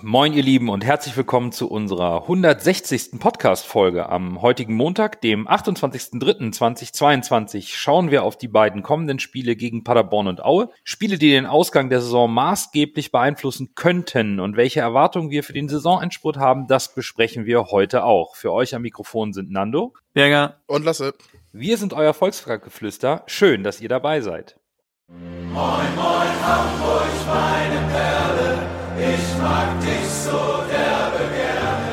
[0.00, 3.18] Moin, ihr Lieben, und herzlich willkommen zu unserer 160.
[3.18, 4.08] Podcast-Folge.
[4.08, 10.40] Am heutigen Montag, dem 28.03.2022, schauen wir auf die beiden kommenden Spiele gegen Paderborn und
[10.40, 10.70] Aue.
[10.84, 14.38] Spiele, die den Ausgang der Saison maßgeblich beeinflussen könnten.
[14.38, 18.36] Und welche Erwartungen wir für den Saisonendspurt haben, das besprechen wir heute auch.
[18.36, 21.14] Für euch am Mikrofon sind Nando, Berger und Lasse.
[21.50, 23.24] Wir sind euer Volksfraggeflüster.
[23.26, 24.60] Schön, dass ihr dabei seid.
[25.08, 28.77] Moin, moin, Hamburg, meine Perle.
[29.00, 31.92] Ich mag dich so derbe gerne,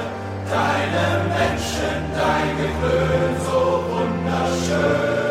[0.50, 3.60] deine Menschen, dein Gewöhn so
[3.94, 5.30] wunderschön.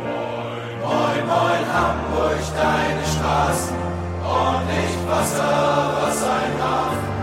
[0.00, 3.76] Moin, moin, moin, moin, Hamburg, deine Straßen,
[4.24, 7.16] ordentlich Wasser, was ein Hafen.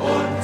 [0.00, 0.35] Und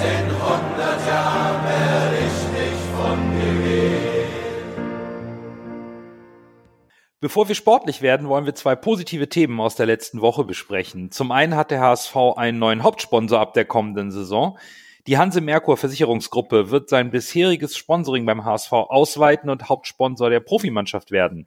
[7.22, 11.12] Bevor wir sportlich werden, wollen wir zwei positive Themen aus der letzten Woche besprechen.
[11.12, 14.58] Zum einen hat der HSV einen neuen Hauptsponsor ab der kommenden Saison.
[15.06, 21.12] Die Hanse Merkur Versicherungsgruppe wird sein bisheriges Sponsoring beim HSV ausweiten und Hauptsponsor der Profimannschaft
[21.12, 21.46] werden.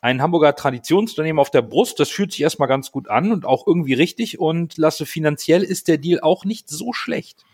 [0.00, 3.66] Ein Hamburger Traditionsunternehmen auf der Brust, das fühlt sich erstmal ganz gut an und auch
[3.66, 7.44] irgendwie richtig und lasse finanziell ist der Deal auch nicht so schlecht.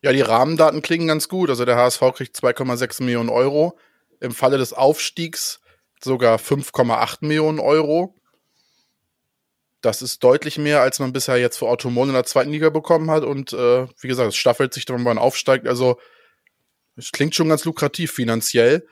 [0.00, 1.50] Ja, die Rahmendaten klingen ganz gut.
[1.50, 3.76] Also der HSV kriegt 2,6 Millionen Euro.
[4.20, 5.60] Im Falle des Aufstiegs
[6.02, 8.14] sogar 5,8 Millionen Euro.
[9.80, 13.10] Das ist deutlich mehr, als man bisher jetzt für Automol in der zweiten Liga bekommen
[13.10, 13.22] hat.
[13.22, 15.68] Und äh, wie gesagt, es staffelt sich, wenn man aufsteigt.
[15.68, 15.98] Also
[16.96, 18.86] es klingt schon ganz lukrativ finanziell.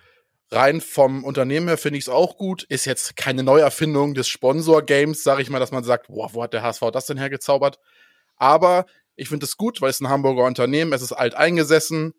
[0.51, 2.65] Rein vom Unternehmen her finde ich es auch gut.
[2.65, 6.53] Ist jetzt keine Neuerfindung des Sponsor-Games, sage ich mal, dass man sagt, boah, wo hat
[6.53, 7.79] der HSV das denn hergezaubert?
[8.37, 8.85] Aber
[9.17, 12.13] ich finde es gut, weil es ein Hamburger Unternehmen, es ist alt eingesessen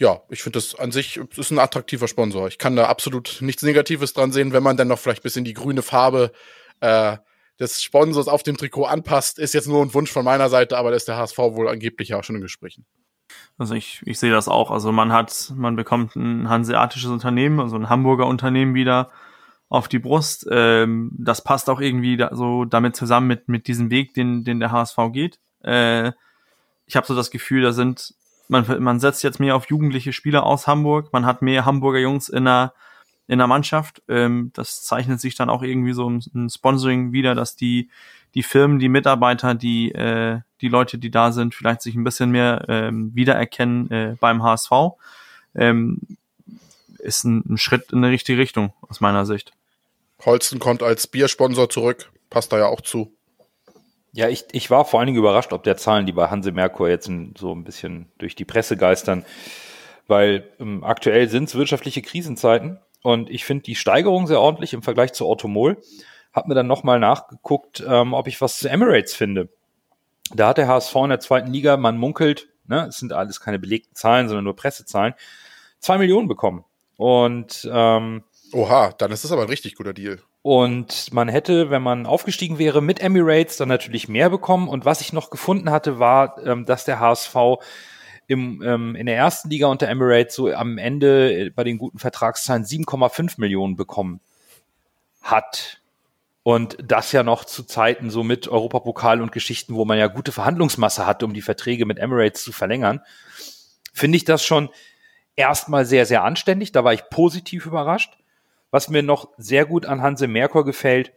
[0.00, 2.48] ja, ich finde das an sich ist ein attraktiver Sponsor.
[2.48, 5.44] Ich kann da absolut nichts Negatives dran sehen, wenn man dann noch vielleicht bis in
[5.44, 6.32] die grüne Farbe
[6.80, 7.16] äh,
[7.60, 9.38] des Sponsors auf dem Trikot anpasst.
[9.38, 12.08] Ist jetzt nur ein Wunsch von meiner Seite, aber da ist der HSV wohl angeblich
[12.08, 12.84] ja auch schon in Gesprächen.
[13.56, 14.70] Also ich, ich sehe das auch.
[14.70, 19.10] Also man hat, man bekommt ein hanseatisches Unternehmen, also ein Hamburger Unternehmen wieder
[19.68, 20.46] auf die Brust.
[20.50, 24.58] Ähm, das passt auch irgendwie da, so damit zusammen mit, mit diesem Weg, den, den
[24.58, 25.38] der HSV geht.
[25.62, 26.12] Äh,
[26.86, 28.14] ich habe so das Gefühl, da sind
[28.48, 32.28] man, man setzt jetzt mehr auf jugendliche Spieler aus Hamburg, man hat mehr Hamburger Jungs
[32.28, 32.74] in der,
[33.26, 34.02] in der Mannschaft.
[34.08, 37.90] Ähm, das zeichnet sich dann auch irgendwie so im, im, Sponsoring wieder, dass die,
[38.34, 42.30] die Firmen, die Mitarbeiter, die, äh, die Leute, die da sind, vielleicht sich ein bisschen
[42.30, 44.70] mehr ähm, wiedererkennen äh, beim HSV.
[45.54, 46.00] Ähm,
[46.98, 49.52] ist ein, ein Schritt in die richtige Richtung, aus meiner Sicht.
[50.24, 53.12] Holsten kommt als Biersponsor zurück, passt da ja auch zu.
[54.14, 56.88] Ja, ich, ich war vor allen Dingen überrascht, ob der Zahlen, die bei Hanse Merkur
[56.88, 59.24] jetzt so ein bisschen durch die Presse geistern,
[60.06, 64.82] weil ähm, aktuell sind es wirtschaftliche Krisenzeiten und ich finde die Steigerung sehr ordentlich im
[64.82, 65.82] Vergleich zu Automol.
[66.32, 69.48] Hab mir dann nochmal nachgeguckt, ähm, ob ich was zu Emirates finde.
[70.32, 73.58] Da hat der HSV in der zweiten Liga, man munkelt, ne, es sind alles keine
[73.58, 75.14] belegten Zahlen, sondern nur Pressezahlen,
[75.80, 76.64] zwei Millionen bekommen.
[76.96, 80.20] Und ähm, Oha, dann ist das aber ein richtig guter Deal.
[80.46, 84.68] Und man hätte, wenn man aufgestiegen wäre mit Emirates, dann natürlich mehr bekommen.
[84.68, 87.34] Und was ich noch gefunden hatte, war, ähm, dass der HSV
[88.26, 91.98] im, ähm, in der ersten Liga unter Emirates so am Ende äh, bei den guten
[91.98, 94.20] Vertragszahlen 7,5 Millionen bekommen
[95.22, 95.80] hat.
[96.42, 100.30] Und das ja noch zu Zeiten so mit Europapokal und Geschichten, wo man ja gute
[100.30, 103.00] Verhandlungsmasse hatte, um die Verträge mit Emirates zu verlängern,
[103.94, 104.68] finde ich das schon
[105.36, 106.70] erstmal sehr, sehr anständig.
[106.70, 108.18] Da war ich positiv überrascht.
[108.74, 111.12] Was mir noch sehr gut an Hanse Merkur gefällt,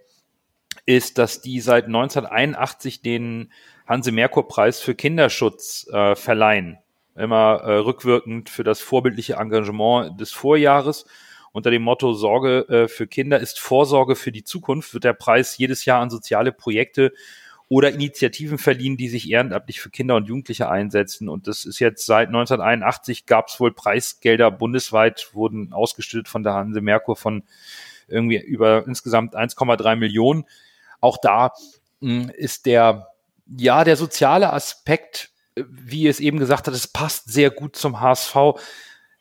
[0.85, 3.51] ist, dass die seit 1981 den
[3.88, 6.78] Hanse Merkur Preis für Kinderschutz äh, verleihen.
[7.16, 11.07] Immer äh, rückwirkend für das vorbildliche Engagement des Vorjahres.
[11.51, 15.57] Unter dem Motto Sorge äh, für Kinder ist Vorsorge für die Zukunft wird der Preis
[15.57, 17.12] jedes Jahr an soziale Projekte
[17.69, 21.28] oder Initiativen verliehen, die sich ehrenamtlich für Kinder und Jugendliche einsetzen.
[21.28, 26.53] Und das ist jetzt seit 1981 gab es wohl Preisgelder bundesweit, wurden ausgestellt von der
[26.53, 27.44] Hanse Merkur von
[28.07, 30.45] irgendwie über insgesamt 1,3 Millionen.
[31.01, 31.51] Auch da
[32.00, 33.09] hm, ist der,
[33.57, 38.35] ja, der soziale Aspekt, wie es eben gesagt hat, es passt sehr gut zum HSV.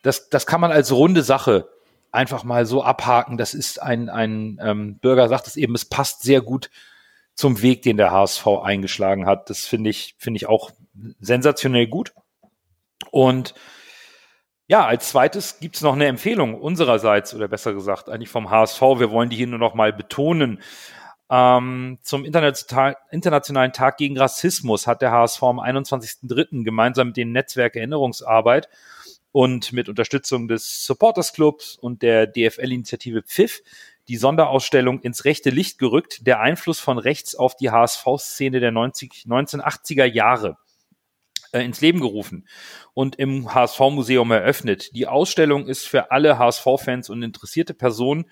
[0.03, 1.69] Das, das kann man als runde Sache
[2.13, 3.39] einfach mal so abhaken.
[3.39, 6.71] Das ist ein, ein ähm, Bürger sagt es eben, es passt sehr gut
[7.37, 9.51] zum Weg, den der HSV eingeschlagen hat.
[9.51, 10.71] Das finde ich, finde ich auch
[11.21, 12.13] sensationell gut.
[13.11, 13.55] Und
[14.67, 18.81] ja, als zweites gibt's noch eine Empfehlung unsererseits oder besser gesagt eigentlich vom HSV.
[18.81, 20.61] Wir wollen die hier nur noch mal betonen.
[21.29, 26.65] Ähm, zum Internationalen Tag gegen Rassismus hat der HSV am 21.03.
[26.65, 28.69] gemeinsam mit dem Netzwerk Erinnerungsarbeit
[29.31, 33.61] und mit Unterstützung des Supporters Clubs und der DFL-Initiative PFIF
[34.09, 39.25] die Sonderausstellung ins rechte Licht gerückt, der Einfluss von rechts auf die HSV-Szene der 90,
[39.27, 40.57] 1980er Jahre
[41.53, 42.47] äh, ins Leben gerufen
[42.95, 44.95] und im HSV-Museum eröffnet.
[44.95, 48.27] Die Ausstellung ist für alle HSV-Fans und interessierte Personen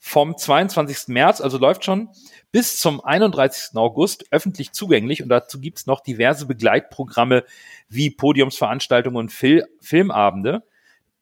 [0.00, 1.08] vom 22.
[1.08, 2.08] März, also läuft schon,
[2.52, 3.76] bis zum 31.
[3.76, 7.44] August öffentlich zugänglich und dazu gibt's noch diverse Begleitprogramme
[7.88, 10.62] wie Podiumsveranstaltungen und Fil Filmabende.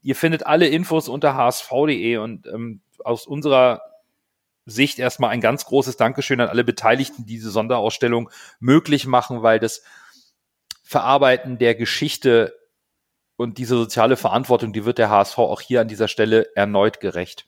[0.02, 3.82] Ihr findet alle Infos unter hsv.de und ähm, aus unserer
[4.64, 9.60] Sicht erstmal ein ganz großes Dankeschön an alle Beteiligten, die diese Sonderausstellung möglich machen, weil
[9.60, 9.82] das
[10.82, 12.56] Verarbeiten der Geschichte
[13.36, 17.46] und diese soziale Verantwortung, die wird der HSV auch hier an dieser Stelle erneut gerecht.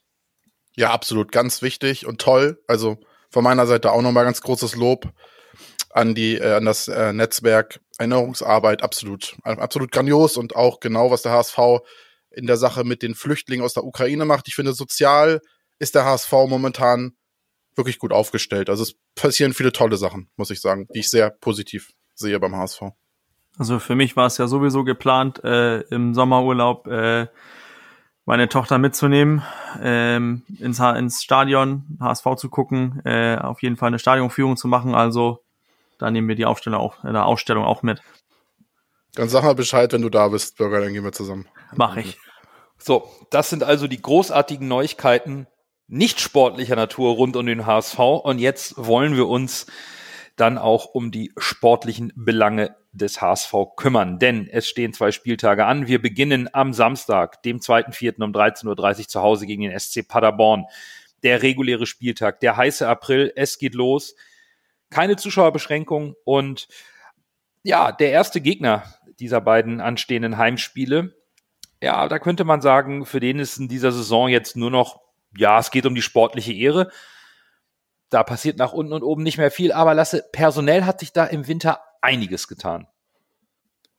[0.75, 2.61] Ja, absolut, ganz wichtig und toll.
[2.67, 2.99] Also
[3.29, 5.11] von meiner Seite auch nochmal ganz großes Lob
[5.89, 11.21] an die, äh, an das äh, Netzwerk Erinnerungsarbeit, absolut, absolut grandios und auch genau, was
[11.21, 11.57] der HSV
[12.39, 14.47] in der Sache mit den Flüchtlingen aus der Ukraine macht.
[14.47, 15.41] Ich finde, sozial
[15.77, 17.15] ist der HSV momentan
[17.75, 18.69] wirklich gut aufgestellt.
[18.69, 22.55] Also es passieren viele tolle Sachen, muss ich sagen, die ich sehr positiv sehe beim
[22.55, 22.81] HSV.
[23.57, 27.27] Also für mich war es ja sowieso geplant, äh, im Sommerurlaub äh,
[28.25, 29.41] meine Tochter mitzunehmen,
[29.81, 34.93] ähm, ins, ins Stadion, HSV zu gucken, äh, auf jeden Fall eine Stadionführung zu machen.
[34.93, 35.43] Also
[35.97, 38.01] da nehmen wir die Aufstellung auch, äh, Ausstellung auch mit.
[39.15, 41.47] Dann sag mal Bescheid, wenn du da bist, Bürger, dann gehen wir zusammen.
[41.75, 42.17] Mach ich.
[42.81, 45.47] So, das sind also die großartigen Neuigkeiten
[45.87, 47.99] nicht sportlicher Natur rund um den HSV.
[47.99, 49.65] Und jetzt wollen wir uns
[50.35, 54.19] dann auch um die sportlichen Belange des HSV kümmern.
[54.19, 55.87] Denn es stehen zwei Spieltage an.
[55.87, 58.23] Wir beginnen am Samstag, dem 2.4.
[58.23, 60.65] um 13.30 Uhr zu Hause gegen den SC Paderborn.
[61.23, 64.15] Der reguläre Spieltag, der heiße April, es geht los.
[64.89, 66.67] Keine Zuschauerbeschränkung und
[67.63, 68.83] ja, der erste Gegner
[69.19, 71.18] dieser beiden anstehenden Heimspiele.
[71.81, 75.01] Ja, da könnte man sagen, für den ist in dieser Saison jetzt nur noch,
[75.37, 76.91] ja, es geht um die sportliche Ehre.
[78.09, 81.25] Da passiert nach unten und oben nicht mehr viel, aber Lasse, personell hat sich da
[81.25, 82.87] im Winter einiges getan.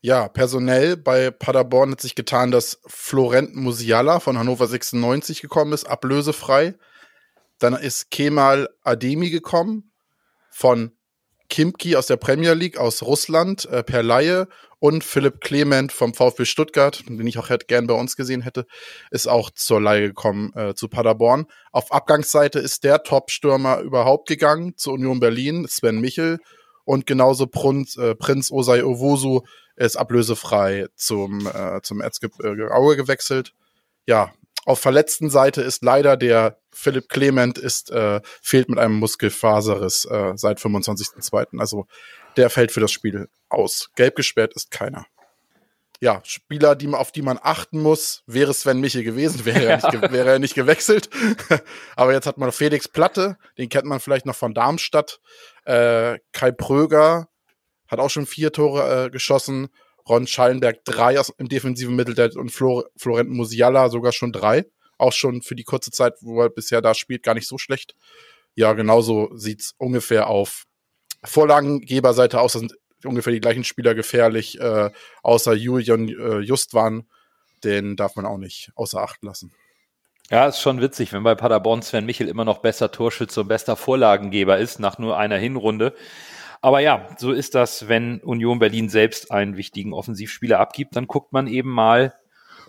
[0.01, 5.85] Ja, personell bei Paderborn hat sich getan, dass Florent Musiala von Hannover 96 gekommen ist,
[5.85, 6.73] ablösefrei.
[7.59, 9.91] Dann ist Kemal Ademi gekommen
[10.49, 10.91] von
[11.51, 14.47] Kimki aus der Premier League aus Russland äh, per Laie
[14.79, 18.65] und Philipp Clement vom VfB Stuttgart, den ich auch hätte, gern bei uns gesehen hätte,
[19.11, 21.45] ist auch zur Laie gekommen äh, zu Paderborn.
[21.73, 26.39] Auf Abgangsseite ist der Top-Stürmer überhaupt gegangen zu Union Berlin, Sven Michel
[26.85, 29.41] und genauso Prinz, äh, Prinz Osei Owusu
[29.75, 33.53] ist ablösefrei zum, äh, zum Erzgebirge Aue gewechselt.
[34.07, 34.31] Ja,
[34.65, 40.33] auf verletzten Seite ist leider der Philipp Clement ist, äh, fehlt mit einem Muskelfaserriss äh,
[40.35, 41.59] seit 25.02.
[41.59, 41.87] Also
[42.37, 43.89] der fällt für das Spiel aus.
[43.95, 45.05] Gelb gesperrt ist keiner.
[45.99, 50.01] Ja, Spieler, die, auf die man achten muss, wäre Sven Michel gewesen, wäre er nicht,
[50.11, 51.09] wäre er nicht gewechselt.
[51.95, 55.19] Aber jetzt hat man Felix Platte, den kennt man vielleicht noch von Darmstadt.
[55.65, 57.27] Äh, Kai Pröger
[57.87, 59.69] hat auch schon vier Tore äh, geschossen.
[60.07, 64.65] Ron Schallenberg drei aus, im defensiven Mittelfeld und Flor Florent Musiala sogar schon drei.
[64.97, 67.95] Auch schon für die kurze Zeit, wo er bisher da spielt, gar nicht so schlecht.
[68.55, 70.65] Ja, genauso sieht's ungefähr auf
[71.23, 72.53] Vorlagengeberseite aus.
[72.53, 72.75] Das sind
[73.05, 74.91] ungefähr die gleichen Spieler gefährlich, äh,
[75.23, 77.07] außer Julian äh, Justwan.
[77.63, 79.53] Den darf man auch nicht außer Acht lassen.
[80.31, 83.75] Ja, ist schon witzig, wenn bei Paderborn Sven Michel immer noch bester Torschütze und bester
[83.75, 85.93] Vorlagengeber ist, nach nur einer Hinrunde.
[86.61, 91.33] Aber ja, so ist das, wenn Union Berlin selbst einen wichtigen Offensivspieler abgibt, dann guckt
[91.33, 92.13] man eben mal,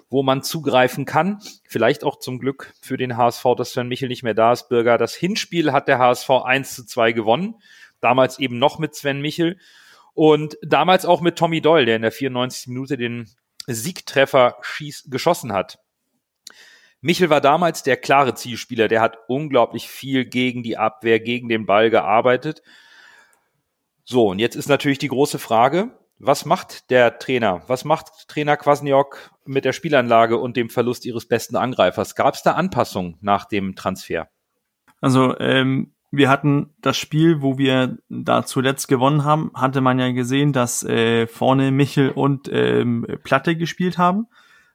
[0.09, 1.41] wo man zugreifen kann.
[1.69, 4.97] Vielleicht auch zum Glück für den HSV, dass Sven Michel nicht mehr da ist, Bürger.
[4.97, 7.57] Das Hinspiel hat der HSV 1 zu 2 gewonnen.
[8.01, 9.59] Damals eben noch mit Sven Michel.
[10.15, 12.69] Und damals auch mit Tommy Doyle, der in der 94.
[12.69, 13.31] Minute den
[13.67, 15.79] Siegtreffer schieß, geschossen hat.
[17.01, 21.67] Michel war damals der klare Zielspieler, der hat unglaublich viel gegen die Abwehr, gegen den
[21.67, 22.63] Ball gearbeitet.
[24.05, 27.63] So, und jetzt ist natürlich die große Frage, was macht der Trainer?
[27.67, 32.15] Was macht Trainer Kwasniok mit der Spielanlage und dem Verlust ihres besten Angreifers?
[32.15, 34.29] Gab es da Anpassungen nach dem Transfer?
[35.01, 40.13] Also ähm, wir hatten das Spiel, wo wir da zuletzt gewonnen haben, hatte man ja
[40.13, 44.27] gesehen, dass äh, vorne Michel und ähm, Platte gespielt haben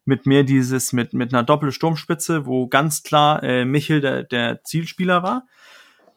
[0.03, 5.21] mit mehr dieses, mit, mit einer Doppelsturmspitze, wo ganz klar äh, Michel der, der Zielspieler
[5.21, 5.47] war.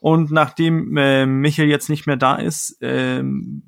[0.00, 3.62] Und nachdem äh, Michel jetzt nicht mehr da ist, ähm,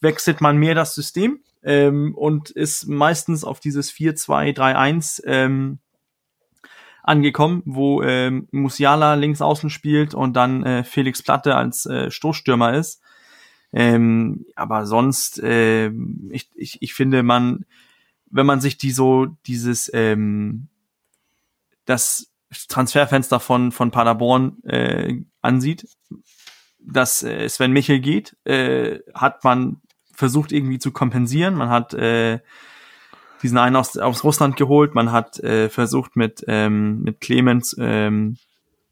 [0.00, 5.78] wechselt man mehr das System ähm, und ist meistens auf dieses 4-2-3-1 ähm,
[7.02, 12.74] angekommen, wo ähm, Musiala links außen spielt und dann äh, Felix Platte als äh, Stoßstürmer
[12.74, 13.02] ist.
[13.72, 15.90] Ähm, aber sonst, äh,
[16.30, 17.66] ich, ich, ich finde, man
[18.30, 20.68] wenn man sich die so dieses ähm,
[21.84, 22.27] das
[22.68, 25.86] Transferfenster von, von Paderborn äh, ansieht,
[26.80, 31.54] dass äh, Sven Michel geht, äh, hat man versucht irgendwie zu kompensieren.
[31.54, 32.40] Man hat äh,
[33.42, 38.36] diesen einen aus, aus Russland geholt, man hat äh, versucht mit, ähm, mit Clemens ähm,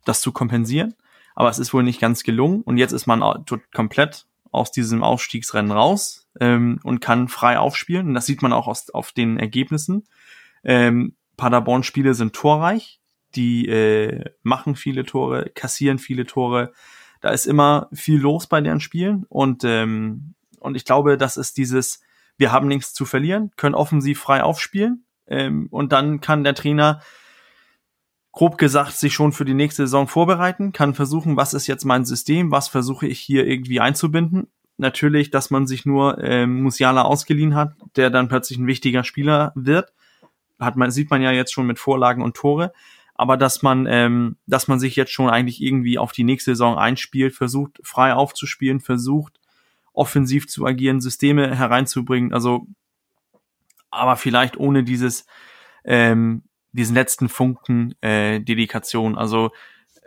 [0.04, 0.94] das zu kompensieren,
[1.34, 2.62] aber es ist wohl nicht ganz gelungen.
[2.62, 3.44] Und jetzt ist man
[3.75, 8.08] komplett aus diesem Aufstiegsrennen raus ähm, und kann frei aufspielen.
[8.08, 10.06] Und das sieht man auch aus, auf den Ergebnissen.
[10.64, 13.00] Ähm, Paderborn-Spiele sind torreich,
[13.36, 16.72] die äh, machen viele Tore, kassieren viele Tore,
[17.20, 21.58] da ist immer viel los bei deren Spielen und ähm, und ich glaube, das ist
[21.58, 22.00] dieses,
[22.38, 27.00] wir haben nichts zu verlieren, können offensiv frei aufspielen ähm, und dann kann der Trainer
[28.32, 32.04] grob gesagt sich schon für die nächste Saison vorbereiten, kann versuchen, was ist jetzt mein
[32.04, 34.48] System, was versuche ich hier irgendwie einzubinden.
[34.76, 39.52] Natürlich, dass man sich nur ähm, Musiala ausgeliehen hat, der dann plötzlich ein wichtiger Spieler
[39.54, 39.94] wird,
[40.58, 42.72] hat man sieht man ja jetzt schon mit Vorlagen und Tore
[43.16, 46.78] aber dass man, ähm, dass man sich jetzt schon eigentlich irgendwie auf die nächste Saison
[46.78, 49.40] einspielt, versucht frei aufzuspielen, versucht
[49.92, 52.66] offensiv zu agieren, Systeme hereinzubringen, also
[53.90, 55.26] aber vielleicht ohne dieses
[55.85, 56.42] ähm,
[56.73, 59.16] diesen letzten Funken äh, Dedikation.
[59.16, 59.50] Also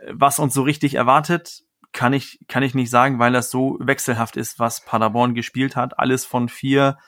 [0.08, 4.36] was uns so richtig erwartet, kann ich kann ich nicht sagen, weil das so wechselhaft
[4.36, 5.98] ist, was Paderborn gespielt hat.
[5.98, 6.98] Alles von vier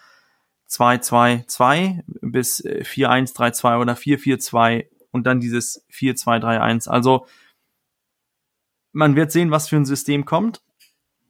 [0.68, 6.88] 2-2-2 bis 4-1-3-2 oder 4-4-2 und dann dieses 4-2-3-1.
[6.88, 7.26] Also
[8.92, 10.62] man wird sehen, was für ein System kommt.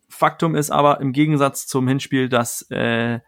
[0.08, 3.20] Faktum ist aber im Gegensatz zum Hinspiel, dass äh,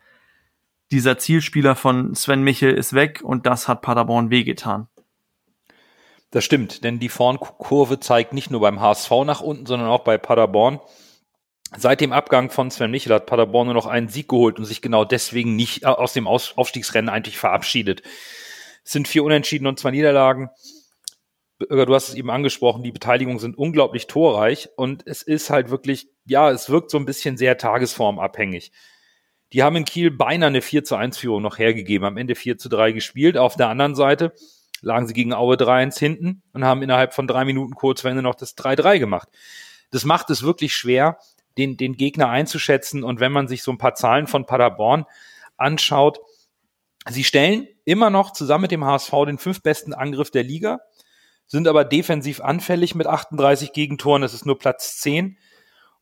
[0.90, 4.88] dieser Zielspieler von Sven Michel ist weg und das hat Paderborn wehgetan.
[6.30, 10.18] Das stimmt, denn die Vornkurve zeigt nicht nur beim HSV nach unten, sondern auch bei
[10.18, 10.80] Paderborn.
[11.76, 14.82] Seit dem Abgang von Sven Michel hat Paderborn nur noch einen Sieg geholt und sich
[14.82, 18.02] genau deswegen nicht aus dem Aufstiegsrennen eigentlich verabschiedet.
[18.84, 20.50] Es sind vier Unentschieden und zwei Niederlagen.
[21.58, 26.08] Du hast es eben angesprochen, die Beteiligungen sind unglaublich torreich und es ist halt wirklich,
[26.26, 28.72] ja, es wirkt so ein bisschen sehr tagesformabhängig.
[29.52, 32.58] Die haben in Kiel beinahe eine 4 zu 1 Führung noch hergegeben, am Ende 4
[32.58, 33.36] zu 3 gespielt.
[33.36, 34.32] Auf der anderen Seite
[34.82, 38.56] lagen sie gegen Aue 3-1 hinten und haben innerhalb von drei Minuten Kurzwende noch das
[38.56, 39.28] 3-3 gemacht.
[39.92, 41.18] Das macht es wirklich schwer,
[41.56, 43.04] den, den Gegner einzuschätzen.
[43.04, 45.06] Und wenn man sich so ein paar Zahlen von Paderborn
[45.56, 46.18] anschaut,
[47.08, 50.80] Sie stellen immer noch zusammen mit dem HSV den fünftbesten Angriff der Liga,
[51.46, 54.22] sind aber defensiv anfällig mit 38 Gegentoren.
[54.22, 55.38] Das ist nur Platz 10.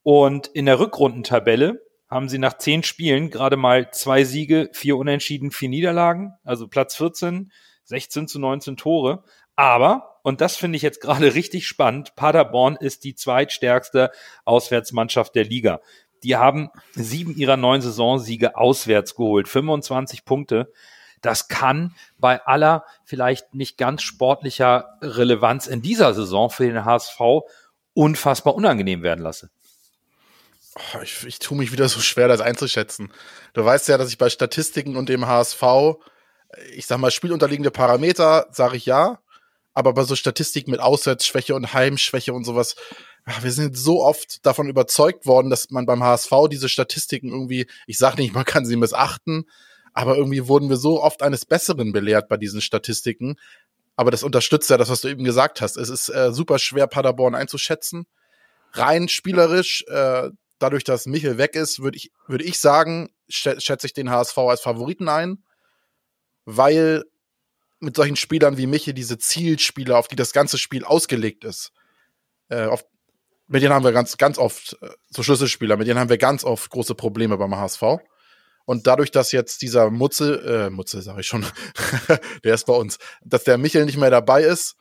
[0.02, 5.50] Und in der Rückrundentabelle haben sie nach zehn Spielen gerade mal zwei Siege, vier Unentschieden,
[5.50, 7.50] vier Niederlagen, also Platz 14,
[7.84, 9.24] 16 zu 19 Tore.
[9.56, 14.10] Aber, und das finde ich jetzt gerade richtig spannend, Paderborn ist die zweitstärkste
[14.44, 15.80] Auswärtsmannschaft der Liga.
[16.22, 20.72] Die haben sieben ihrer neun Saisonsiege auswärts geholt, 25 Punkte.
[21.22, 27.20] Das kann bei aller vielleicht nicht ganz sportlicher Relevanz in dieser Saison für den HSV
[27.94, 29.50] unfassbar unangenehm werden lassen.
[30.74, 33.12] Oh, ich, ich tue mich wieder so schwer, das einzuschätzen.
[33.52, 35.62] Du weißt ja, dass ich bei Statistiken und dem HSV,
[36.74, 39.18] ich sag mal, spielunterliegende Parameter, sage ich ja,
[39.74, 42.76] aber bei so Statistiken mit Auswärtsschwäche und Heimschwäche und sowas,
[43.40, 47.98] wir sind so oft davon überzeugt worden, dass man beim HSV diese Statistiken irgendwie, ich
[47.98, 49.46] sage nicht, man kann sie missachten,
[49.92, 53.36] aber irgendwie wurden wir so oft eines Besseren belehrt bei diesen Statistiken.
[53.96, 55.76] Aber das unterstützt ja das, was du eben gesagt hast.
[55.76, 58.06] Es ist äh, super schwer, Paderborn einzuschätzen.
[58.72, 63.92] Rein spielerisch, äh, dadurch, dass Michel weg ist, würde ich, würde ich sagen, schätze ich
[63.92, 65.44] den HSV als Favoriten ein,
[66.44, 67.04] weil
[67.80, 71.72] mit solchen Spielern wie Michel diese Zielspieler, auf die das ganze Spiel ausgelegt ist,
[72.48, 72.84] äh, auf
[73.48, 76.42] mit denen haben wir ganz, ganz oft, äh, so Schlüsselspieler, mit denen haben wir ganz
[76.42, 77.82] oft große Probleme beim HSV.
[78.64, 81.44] Und dadurch, dass jetzt dieser Mutze, äh, Mutze sage ich schon,
[82.44, 84.76] der ist bei uns, dass der Michel nicht mehr dabei ist,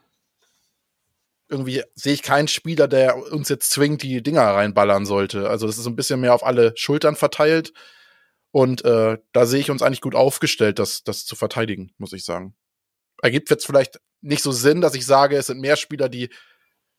[1.49, 5.49] irgendwie sehe ich keinen Spieler, der uns jetzt zwingend die Dinger reinballern sollte.
[5.49, 7.73] Also das ist ein bisschen mehr auf alle Schultern verteilt.
[8.51, 12.23] Und äh, da sehe ich uns eigentlich gut aufgestellt, das, das zu verteidigen, muss ich
[12.23, 12.55] sagen.
[13.21, 16.29] Ergibt jetzt vielleicht nicht so Sinn, dass ich sage, es sind mehr Spieler, die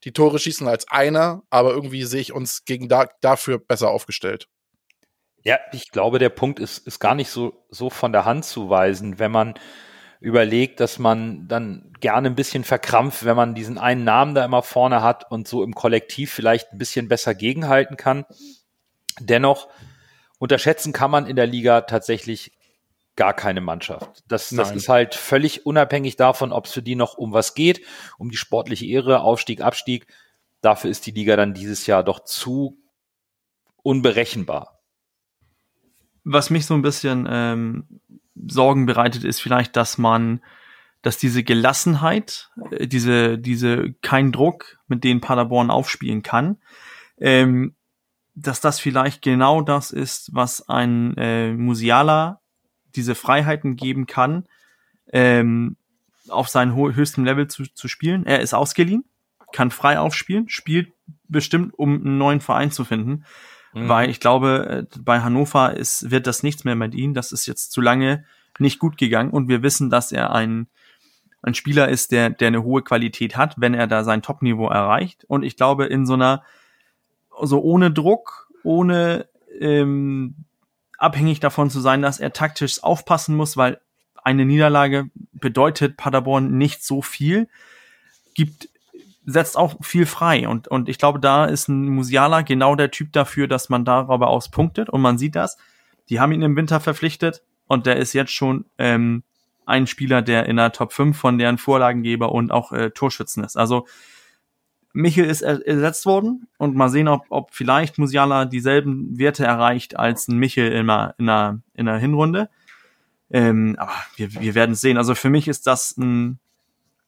[0.04, 4.48] die Tore schießen als einer, aber irgendwie sehe ich uns gegen da, dafür besser aufgestellt.
[5.44, 8.70] Ja, ich glaube, der Punkt ist, ist gar nicht so, so von der Hand zu
[8.70, 9.54] weisen, wenn man
[10.20, 14.62] überlegt, dass man dann gerne ein bisschen verkrampft, wenn man diesen einen Namen da immer
[14.62, 18.24] vorne hat und so im Kollektiv vielleicht ein bisschen besser gegenhalten kann.
[19.18, 19.68] Dennoch
[20.38, 22.52] unterschätzen kann man in der Liga tatsächlich
[23.16, 24.22] gar keine Mannschaft.
[24.28, 27.84] Das, das ist halt völlig unabhängig davon, ob es für die noch um was geht,
[28.16, 30.06] um die sportliche Ehre, Aufstieg, Abstieg.
[30.60, 32.78] Dafür ist die Liga dann dieses Jahr doch zu
[33.82, 34.81] unberechenbar.
[36.24, 37.86] Was mich so ein bisschen ähm,
[38.34, 40.40] Sorgen bereitet, ist vielleicht, dass man
[41.02, 46.58] dass diese Gelassenheit, äh, diese, diese kein Druck, mit denen Paderborn aufspielen kann,
[47.18, 47.74] ähm,
[48.34, 52.40] dass das vielleicht genau das ist, was ein äh, Musiala
[52.94, 54.46] diese Freiheiten geben kann,
[55.12, 55.76] ähm,
[56.28, 58.24] auf seinem höchsten Level zu, zu spielen.
[58.24, 59.04] Er ist ausgeliehen,
[59.52, 60.92] kann frei aufspielen, spielt
[61.28, 63.24] bestimmt, um einen neuen Verein zu finden.
[63.72, 63.88] Mhm.
[63.88, 67.14] Weil ich glaube, äh, bei Hannover ist, wird das nichts mehr mit ihm.
[67.14, 68.24] Das ist jetzt zu lange
[68.58, 70.68] nicht gut gegangen und wir wissen, dass er ein,
[71.42, 75.24] ein Spieler ist, der, der eine hohe Qualität hat, wenn er da sein Top-Niveau erreicht.
[75.24, 76.42] Und ich glaube, in so einer,
[77.42, 79.26] so ohne Druck, ohne
[79.58, 80.44] ähm,
[80.98, 83.80] abhängig davon zu sein, dass er taktisch aufpassen muss, weil
[84.22, 87.48] eine Niederlage bedeutet Paderborn nicht so viel,
[88.34, 88.68] gibt
[89.24, 93.12] setzt auch viel frei und und ich glaube, da ist ein Musiala genau der Typ
[93.12, 95.56] dafür, dass man darüber aus punktet und man sieht das.
[96.08, 99.22] Die haben ihn im Winter verpflichtet und der ist jetzt schon ähm,
[99.64, 103.56] ein Spieler, der in der Top 5 von deren Vorlagengeber und auch äh, Torschützen ist.
[103.56, 103.86] Also
[104.92, 110.28] Michel ist ersetzt worden und mal sehen, ob, ob vielleicht Musiala dieselben Werte erreicht als
[110.28, 112.50] ein Michel in einer, in einer, in einer Hinrunde.
[113.30, 114.98] Ähm, aber wir, wir werden es sehen.
[114.98, 116.38] Also für mich ist das ein,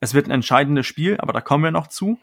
[0.05, 2.19] es wird ein entscheidendes Spiel, aber da kommen wir noch zu.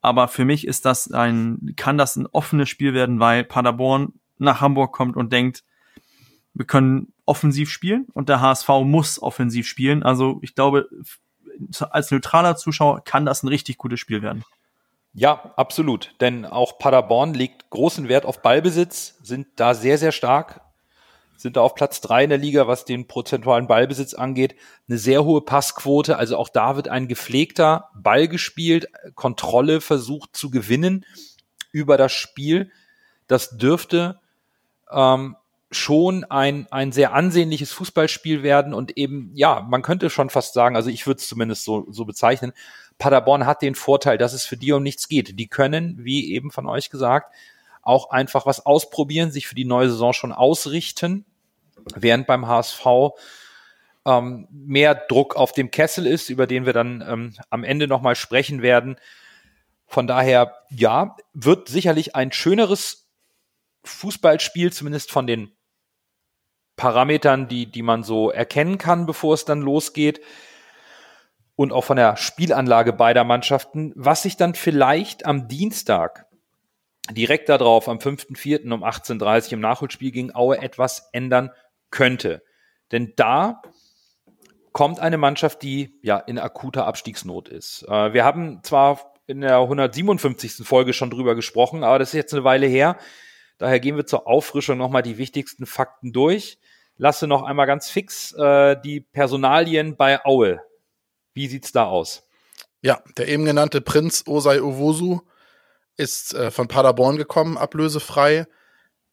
[0.00, 4.60] Aber für mich ist das ein, kann das ein offenes Spiel werden, weil Paderborn nach
[4.60, 5.62] Hamburg kommt und denkt,
[6.54, 10.02] wir können offensiv spielen und der HSV muss offensiv spielen.
[10.02, 10.88] Also ich glaube,
[11.90, 14.44] als neutraler Zuschauer kann das ein richtig gutes Spiel werden.
[15.12, 16.14] Ja, absolut.
[16.20, 20.60] Denn auch Paderborn legt großen Wert auf Ballbesitz, sind da sehr, sehr stark,
[21.36, 24.54] sind da auf Platz drei in der Liga, was den prozentualen Ballbesitz angeht.
[24.88, 26.16] Eine sehr hohe Passquote.
[26.16, 31.04] Also auch da wird ein gepflegter Ball gespielt, Kontrolle versucht zu gewinnen
[31.72, 32.70] über das Spiel.
[33.26, 34.20] Das dürfte
[34.90, 35.36] ähm,
[35.70, 40.76] schon ein, ein sehr ansehnliches Fußballspiel werden und eben, ja, man könnte schon fast sagen,
[40.76, 42.52] also ich würde es zumindest so, so bezeichnen,
[42.98, 45.38] Paderborn hat den Vorteil, dass es für die um nichts geht.
[45.38, 47.34] Die können, wie eben von euch gesagt,
[47.86, 51.24] auch einfach was ausprobieren, sich für die neue Saison schon ausrichten,
[51.94, 52.86] während beim HSV
[54.04, 58.16] ähm, mehr Druck auf dem Kessel ist, über den wir dann ähm, am Ende nochmal
[58.16, 58.96] sprechen werden.
[59.86, 63.08] Von daher, ja, wird sicherlich ein schöneres
[63.84, 65.52] Fußballspiel, zumindest von den
[66.74, 70.20] Parametern, die, die man so erkennen kann, bevor es dann losgeht
[71.54, 76.26] und auch von der Spielanlage beider Mannschaften, was sich dann vielleicht am Dienstag
[77.12, 78.72] direkt darauf, am 5.4.
[78.72, 81.50] um 18.30 Uhr im Nachholspiel gegen Aue etwas ändern
[81.90, 82.42] könnte.
[82.92, 83.62] Denn da
[84.72, 87.84] kommt eine Mannschaft, die ja in akuter Abstiegsnot ist.
[87.88, 90.66] Äh, wir haben zwar in der 157.
[90.66, 92.96] Folge schon drüber gesprochen, aber das ist jetzt eine Weile her.
[93.58, 96.58] Daher gehen wir zur Auffrischung nochmal die wichtigsten Fakten durch.
[96.98, 100.60] Lasse noch einmal ganz fix äh, die Personalien bei Aue
[101.36, 102.24] wie sieht's da aus?
[102.80, 105.20] Ja, der eben genannte Prinz Osei Owosu
[105.96, 108.46] ist äh, von Paderborn gekommen, ablösefrei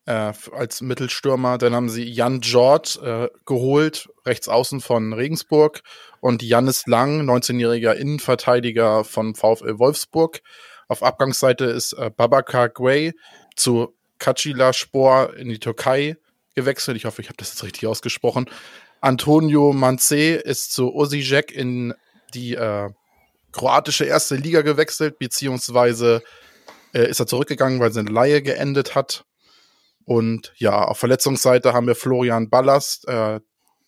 [0.05, 1.57] äh, als Mittelstürmer.
[1.57, 5.81] Dann haben sie Jan George äh, geholt, rechts außen von Regensburg
[6.19, 10.41] und Jannis Lang, 19-jähriger Innenverteidiger von VfL Wolfsburg.
[10.87, 13.13] Auf Abgangsseite ist äh, Babakar Guay
[13.55, 16.17] zu Kacila Spor in die Türkei
[16.55, 16.97] gewechselt.
[16.97, 18.49] Ich hoffe, ich habe das jetzt richtig ausgesprochen.
[19.01, 21.93] Antonio Manze ist zu Osijek in
[22.33, 22.89] die äh,
[23.51, 26.23] kroatische erste Liga gewechselt, beziehungsweise
[26.93, 29.25] äh, ist er zurückgegangen, weil seine Laie geendet hat.
[30.05, 33.39] Und ja, auf Verletzungsseite haben wir Florian Ballast, äh,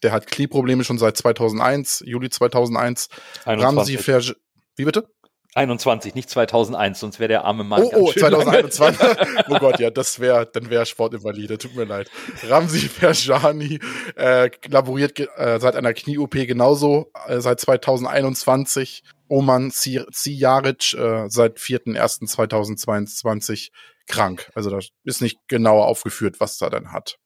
[0.04, 3.10] der hat Knieprobleme schon seit 2001, Juli 2001.
[3.46, 3.66] 21.
[3.66, 4.36] Ramsi Ferg
[4.76, 5.10] Wie bitte?
[5.56, 7.82] 21, nicht 2001, sonst wäre der arme Mann.
[7.82, 9.00] Oh, oh 2021.
[9.50, 12.12] oh Gott, ja, das wäre, dann wäre Sportinvalide, tut mir leid.
[12.48, 13.80] Ramsi Ferjani
[14.18, 19.04] äh, laboriert äh, seit einer Knie-OP genauso äh, seit 2021.
[19.28, 23.72] Oman Zijaric äh, seit 4.1.2022
[24.08, 24.52] krank.
[24.56, 27.18] Also da ist nicht genauer aufgeführt, was er dann hat.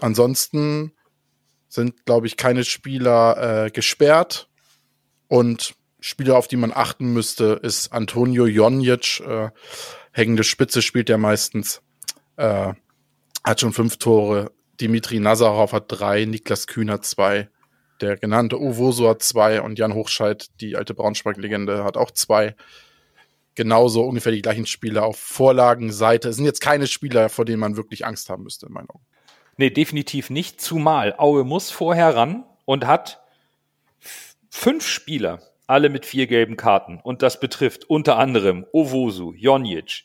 [0.00, 0.92] Ansonsten
[1.68, 4.48] sind, glaube ich, keine Spieler äh, gesperrt
[5.28, 9.20] und Spieler, auf die man achten müsste, ist Antonio Jonic.
[9.20, 9.50] Äh,
[10.12, 11.82] hängende Spitze spielt er meistens.
[12.36, 12.74] Äh,
[13.42, 14.52] hat schon fünf Tore.
[14.80, 17.50] Dimitri Nazarov hat drei, Niklas Kühn hat zwei.
[18.00, 22.54] Der genannte Uwoso hat zwei und Jan Hochscheid, die alte Braunschweig-Legende, hat auch zwei.
[23.54, 26.28] Genauso ungefähr die gleichen Spieler auf Vorlagenseite.
[26.28, 29.04] Es sind jetzt keine Spieler, vor denen man wirklich Angst haben müsste, in meinen Augen.
[29.56, 30.60] Nee, definitiv nicht.
[30.60, 33.20] Zumal Aue muss vorher ran und hat
[34.48, 37.00] fünf Spieler, alle mit vier gelben Karten.
[37.02, 40.04] Und das betrifft unter anderem Owosu, Jonic,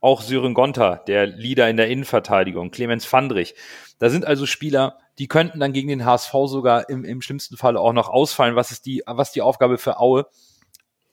[0.00, 3.54] auch Sören Gonta, der Leader in der Innenverteidigung, Clemens Fandrich.
[3.98, 7.76] Da sind also Spieler, Die könnten dann gegen den HSV sogar im, im schlimmsten Fall
[7.76, 10.26] auch noch ausfallen, was ist die, was die Aufgabe für Aue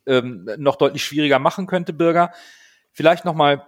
[0.05, 2.31] ähm, noch deutlich schwieriger machen könnte, Bürger.
[2.91, 3.65] Vielleicht nochmal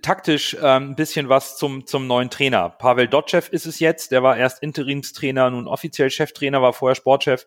[0.00, 2.70] taktisch ähm, ein bisschen was zum, zum neuen Trainer.
[2.70, 7.46] Pavel Dotschew ist es jetzt, der war erst Interimstrainer, nun offiziell Cheftrainer, war vorher Sportchef.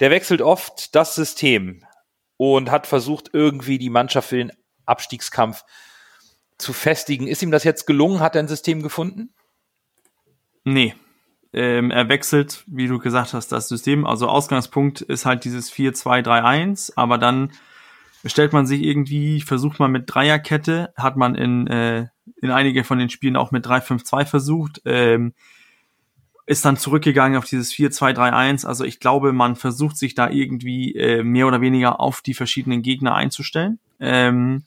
[0.00, 1.84] Der wechselt oft das System
[2.36, 4.52] und hat versucht, irgendwie die Mannschaft für den
[4.84, 5.64] Abstiegskampf
[6.58, 7.26] zu festigen.
[7.26, 8.20] Ist ihm das jetzt gelungen?
[8.20, 9.32] Hat er ein System gefunden?
[10.66, 10.94] Nee.
[11.52, 14.04] Ähm, er wechselt, wie du gesagt hast, das System.
[14.04, 17.52] Also Ausgangspunkt ist halt dieses 4-2-3-1, aber dann
[18.24, 22.08] stellt man sich irgendwie, versucht man mit Dreierkette, hat man in, äh,
[22.42, 25.34] in einige von den Spielen auch mit 3-5-2 versucht, ähm,
[26.46, 28.66] ist dann zurückgegangen auf dieses 4-2-3-1.
[28.66, 32.82] Also ich glaube, man versucht sich da irgendwie äh, mehr oder weniger auf die verschiedenen
[32.82, 33.78] Gegner einzustellen.
[34.00, 34.64] Ähm,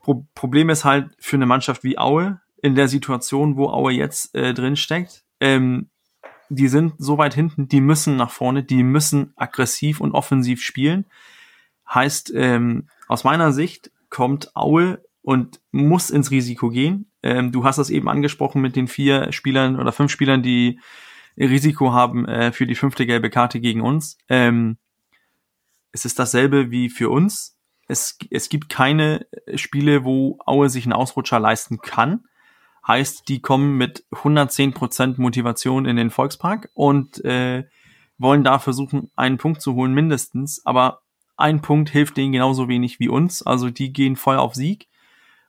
[0.00, 4.34] Pro Problem ist halt für eine Mannschaft wie Aue, in der Situation, wo Aue jetzt
[4.34, 5.90] äh, drin steckt, ähm,
[6.48, 11.06] die sind so weit hinten, die müssen nach vorne, die müssen aggressiv und offensiv spielen.
[11.92, 17.10] Heißt, ähm, aus meiner Sicht kommt Aue und muss ins Risiko gehen.
[17.22, 20.80] Ähm, du hast das eben angesprochen mit den vier Spielern oder fünf Spielern, die
[21.36, 24.18] Risiko haben äh, für die fünfte gelbe Karte gegen uns.
[24.28, 24.78] Ähm,
[25.92, 27.56] es ist dasselbe wie für uns.
[27.88, 32.24] Es, es gibt keine Spiele, wo Aue sich einen Ausrutscher leisten kann.
[32.86, 37.64] Heißt, die kommen mit 110% Motivation in den Volkspark und äh,
[38.18, 40.64] wollen da versuchen, einen Punkt zu holen, mindestens.
[40.64, 41.02] Aber
[41.36, 43.42] ein Punkt hilft denen genauso wenig wie uns.
[43.42, 44.88] Also die gehen voll auf Sieg.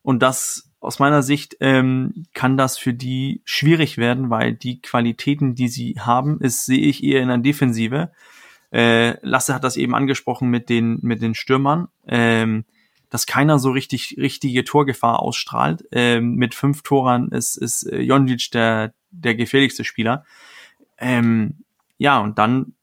[0.01, 5.55] Und das aus meiner Sicht ähm, kann das für die schwierig werden, weil die Qualitäten,
[5.55, 8.11] die sie haben, ist, sehe ich eher in der Defensive.
[8.71, 12.65] Äh, Lasse hat das eben angesprochen mit den, mit den Stürmern, ähm,
[13.09, 15.83] dass keiner so richtig richtige Torgefahr ausstrahlt.
[15.91, 20.25] Ähm, mit fünf Toren ist, ist äh, Jonic der, der gefährlichste Spieler.
[20.97, 21.63] Ähm,
[21.97, 22.73] ja, und dann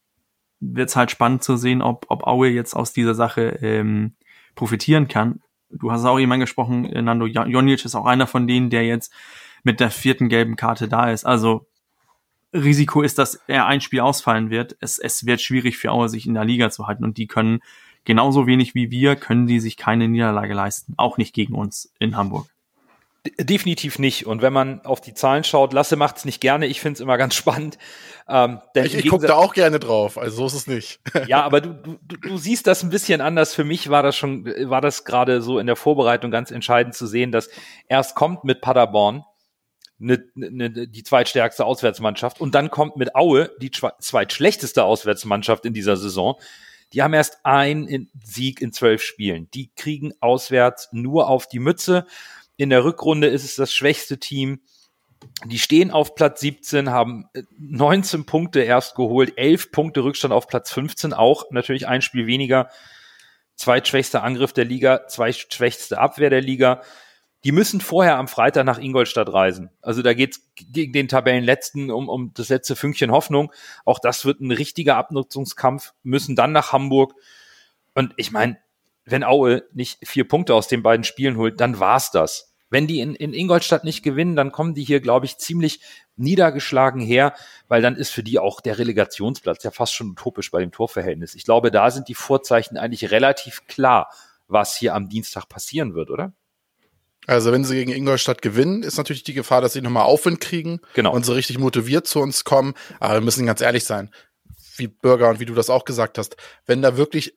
[0.60, 4.14] wird es halt spannend zu sehen, ob, ob Aue jetzt aus dieser Sache ähm,
[4.54, 5.40] profitieren kann.
[5.70, 9.12] Du hast auch eben angesprochen, Nando Jonic ist auch einer von denen, der jetzt
[9.62, 11.24] mit der vierten gelben Karte da ist.
[11.24, 11.66] Also
[12.52, 14.76] Risiko ist, dass er ein Spiel ausfallen wird.
[14.80, 17.04] Es, es wird schwierig für Aue, sich in der Liga zu halten.
[17.04, 17.60] Und die können
[18.06, 20.94] genauso wenig wie wir, können die sich keine Niederlage leisten.
[20.96, 22.46] Auch nicht gegen uns in Hamburg.
[23.38, 24.26] Definitiv nicht.
[24.26, 26.66] Und wenn man auf die Zahlen schaut, Lasse macht es nicht gerne.
[26.66, 27.76] Ich finde es immer ganz spannend.
[28.28, 30.16] Ähm, denn ich ich gucke da auch gerne drauf.
[30.16, 31.00] Also so ist es nicht.
[31.26, 33.52] ja, aber du, du, du siehst das ein bisschen anders.
[33.52, 37.06] Für mich war das schon, war das gerade so in der Vorbereitung ganz entscheidend zu
[37.06, 37.50] sehen, dass
[37.88, 39.24] erst kommt mit Paderborn
[40.00, 45.96] eine, eine, die zweitstärkste Auswärtsmannschaft und dann kommt mit Aue die zweitschlechteste Auswärtsmannschaft in dieser
[45.96, 46.38] Saison.
[46.92, 49.50] Die haben erst einen Sieg in zwölf Spielen.
[49.52, 52.06] Die kriegen auswärts nur auf die Mütze.
[52.56, 54.60] In der Rückrunde ist es das schwächste Team.
[55.44, 60.70] Die stehen auf Platz 17, haben 19 Punkte erst geholt, 11 Punkte Rückstand auf Platz
[60.72, 62.70] 15, auch natürlich ein Spiel weniger.
[63.56, 66.82] Zweitschwächster Angriff der Liga, zweitschwächste Abwehr der Liga.
[67.46, 69.70] Die müssen vorher am Freitag nach Ingolstadt reisen.
[69.80, 73.52] Also da geht's gegen den Tabellenletzten um, um das letzte Fünkchen Hoffnung.
[73.84, 77.14] Auch das wird ein richtiger Abnutzungskampf, müssen dann nach Hamburg.
[77.94, 78.58] Und ich meine,
[79.04, 82.52] wenn Aue nicht vier Punkte aus den beiden Spielen holt, dann war's das.
[82.68, 85.78] Wenn die in, in Ingolstadt nicht gewinnen, dann kommen die hier, glaube ich, ziemlich
[86.16, 87.32] niedergeschlagen her,
[87.68, 91.36] weil dann ist für die auch der Relegationsplatz ja fast schon utopisch bei dem Torverhältnis.
[91.36, 94.10] Ich glaube, da sind die Vorzeichen eigentlich relativ klar,
[94.48, 96.32] was hier am Dienstag passieren wird, oder?
[97.26, 100.80] Also wenn sie gegen Ingolstadt gewinnen, ist natürlich die Gefahr, dass sie nochmal Aufwind kriegen
[100.94, 101.12] genau.
[101.12, 102.74] und so richtig motiviert zu uns kommen.
[103.00, 104.10] Aber wir müssen ganz ehrlich sein,
[104.76, 106.36] wie Bürger und wie du das auch gesagt hast,
[106.66, 107.36] wenn da wirklich,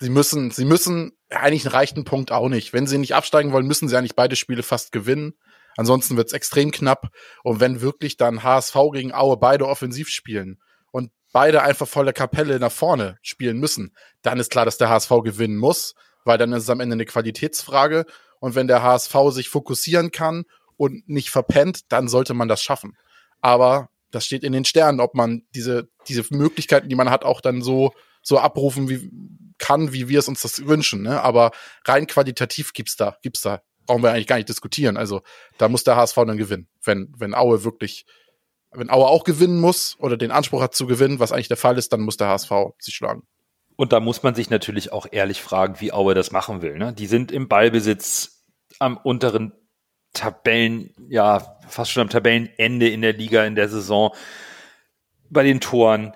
[0.00, 2.72] sie müssen, sie müssen, eigentlich reicht ein Punkt auch nicht.
[2.72, 5.34] Wenn sie nicht absteigen wollen, müssen sie eigentlich beide Spiele fast gewinnen.
[5.76, 7.08] Ansonsten wird es extrem knapp.
[7.42, 10.58] Und wenn wirklich dann HSV gegen Aue beide offensiv spielen
[10.90, 15.10] und beide einfach volle Kapelle nach vorne spielen müssen, dann ist klar, dass der HSV
[15.22, 18.06] gewinnen muss, weil dann ist es am Ende eine Qualitätsfrage
[18.46, 20.44] und wenn der HSV sich fokussieren kann
[20.76, 22.96] und nicht verpennt, dann sollte man das schaffen.
[23.40, 27.40] Aber das steht in den Sternen, ob man diese, diese Möglichkeiten, die man hat, auch
[27.40, 29.10] dann so, so abrufen wie,
[29.58, 31.02] kann, wie wir es uns das wünschen.
[31.02, 31.20] Ne?
[31.20, 31.50] Aber
[31.86, 33.62] rein qualitativ gibt's da, gibt's da.
[33.84, 34.96] Brauchen wir eigentlich gar nicht diskutieren.
[34.96, 35.22] Also
[35.58, 36.68] da muss der HSV dann gewinnen.
[36.84, 38.06] Wenn, wenn Aue wirklich,
[38.70, 41.78] wenn Aue auch gewinnen muss oder den Anspruch hat zu gewinnen, was eigentlich der Fall
[41.78, 43.26] ist, dann muss der HSV sich schlagen.
[43.74, 46.78] Und da muss man sich natürlich auch ehrlich fragen, wie Aue das machen will.
[46.78, 46.92] Ne?
[46.92, 48.35] Die sind im Ballbesitz
[48.78, 49.52] am unteren
[50.12, 54.14] Tabellen, ja, fast schon am Tabellenende in der Liga in der Saison.
[55.28, 56.14] Bei den Toren,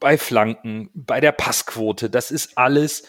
[0.00, 2.10] bei Flanken, bei der Passquote.
[2.10, 3.04] Das ist alles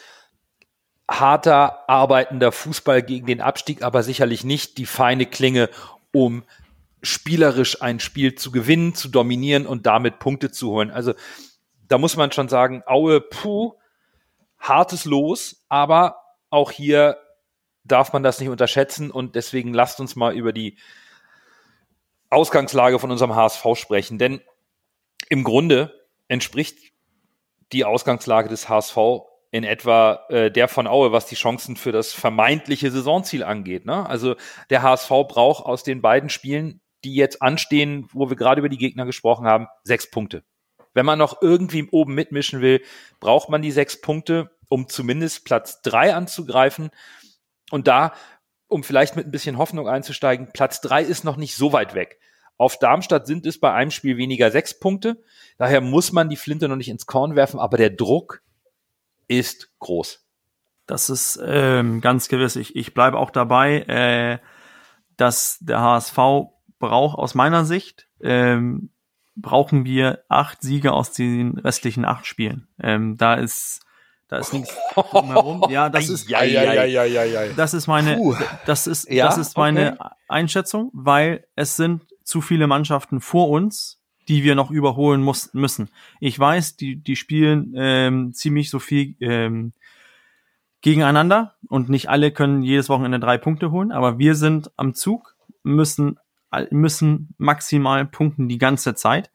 [1.09, 5.69] harter, arbeitender Fußball gegen den Abstieg, aber sicherlich nicht die feine Klinge,
[6.13, 6.43] um
[7.01, 10.91] spielerisch ein Spiel zu gewinnen, zu dominieren und damit Punkte zu holen.
[10.91, 11.13] Also
[11.87, 13.73] da muss man schon sagen, Aue, puh,
[14.59, 16.17] hartes Los, aber
[16.49, 17.17] auch hier
[17.87, 20.77] darf man das nicht unterschätzen und deswegen lasst uns mal über die
[22.29, 24.41] Ausgangslage von unserem HSV sprechen, denn
[25.29, 25.93] im Grunde
[26.27, 26.77] entspricht
[27.71, 28.97] die Ausgangslage des HSV
[29.51, 33.85] in etwa äh, der von Aue, was die Chancen für das vermeintliche Saisonziel angeht.
[33.85, 34.07] Ne?
[34.07, 34.35] Also
[34.69, 38.77] der HSV braucht aus den beiden Spielen, die jetzt anstehen, wo wir gerade über die
[38.77, 40.43] Gegner gesprochen haben, sechs Punkte.
[40.93, 42.81] Wenn man noch irgendwie oben mitmischen will,
[43.19, 46.89] braucht man die sechs Punkte, um zumindest Platz drei anzugreifen.
[47.71, 48.13] Und da,
[48.67, 52.19] um vielleicht mit ein bisschen Hoffnung einzusteigen, Platz drei ist noch nicht so weit weg.
[52.57, 55.23] Auf Darmstadt sind es bei einem Spiel weniger sechs Punkte.
[55.57, 58.41] Daher muss man die Flinte noch nicht ins Korn werfen, aber der Druck
[59.27, 60.25] ist groß.
[60.87, 62.55] Das ist ähm, ganz gewiss.
[62.55, 64.39] Ich, ich bleibe auch dabei, äh,
[65.17, 66.15] dass der HSV
[66.79, 68.89] braucht aus meiner Sicht, ähm,
[69.35, 72.67] brauchen wir acht Siege aus den restlichen acht Spielen.
[72.81, 73.85] Ähm, da ist
[74.27, 75.65] da ist nichts drumherum.
[75.69, 77.53] Ja, das ist, Ja, ja, ja, ja, ja, ja.
[77.55, 78.35] das ist meine, Puh.
[78.65, 80.09] das ist, Ja, das ist meine okay.
[80.27, 85.89] Einschätzung, weil es sind zu viele Mannschaften vor uns, die wir noch überholen muss, müssen.
[86.19, 89.71] Ich weiß, die, die spielen ähm, ziemlich so viel ähm,
[90.81, 95.35] gegeneinander und nicht alle können jedes Wochenende drei Punkte holen, aber wir sind am Zug,
[95.63, 96.19] müssen,
[96.71, 99.31] müssen maximal punkten die ganze Zeit.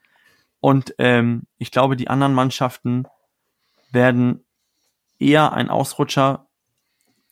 [0.60, 3.06] Und ähm, ich glaube, die anderen Mannschaften
[3.90, 4.44] werden
[5.22, 6.48] eher ein Ausrutscher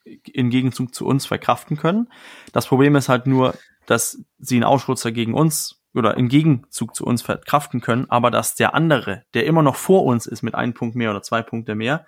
[0.04, 2.08] im Gegenzug zu uns verkraften können.
[2.52, 3.54] Das Problem ist halt nur,
[3.86, 8.54] dass sie einen Ausrutscher gegen uns oder im Gegenzug zu uns verkraften können, aber dass
[8.54, 11.74] der andere, der immer noch vor uns ist mit einem Punkt mehr oder zwei Punkte
[11.74, 12.06] mehr,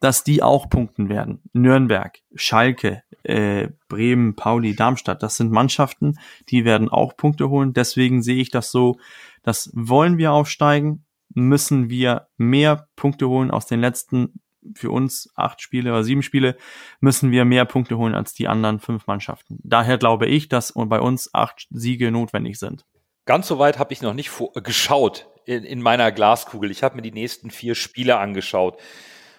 [0.00, 1.42] dass die auch punkten werden.
[1.52, 7.72] Nürnberg, Schalke, äh, Bremen, Pauli, Darmstadt, das sind Mannschaften, die werden auch Punkte holen.
[7.72, 8.98] Deswegen sehe ich das so,
[9.42, 14.40] dass wollen wir aufsteigen, müssen wir mehr Punkte holen aus den letzten
[14.74, 16.56] für uns acht Spiele oder sieben Spiele,
[17.00, 19.58] müssen wir mehr Punkte holen als die anderen fünf Mannschaften.
[19.62, 22.84] Daher glaube ich, dass bei uns acht Siege notwendig sind.
[23.24, 26.70] Ganz so weit habe ich noch nicht vor, geschaut in, in meiner Glaskugel.
[26.70, 28.80] Ich habe mir die nächsten vier Spiele angeschaut.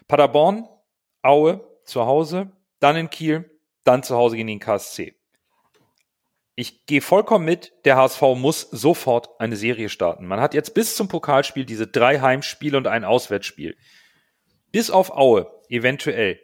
[0.07, 0.67] Paderborn,
[1.21, 5.15] Aue zu Hause, dann in Kiel, dann zu Hause gegen den KSC.
[6.55, 10.27] Ich gehe vollkommen mit, der HSV muss sofort eine Serie starten.
[10.27, 13.77] Man hat jetzt bis zum Pokalspiel diese drei Heimspiele und ein Auswärtsspiel.
[14.71, 16.39] Bis auf Aue, eventuell,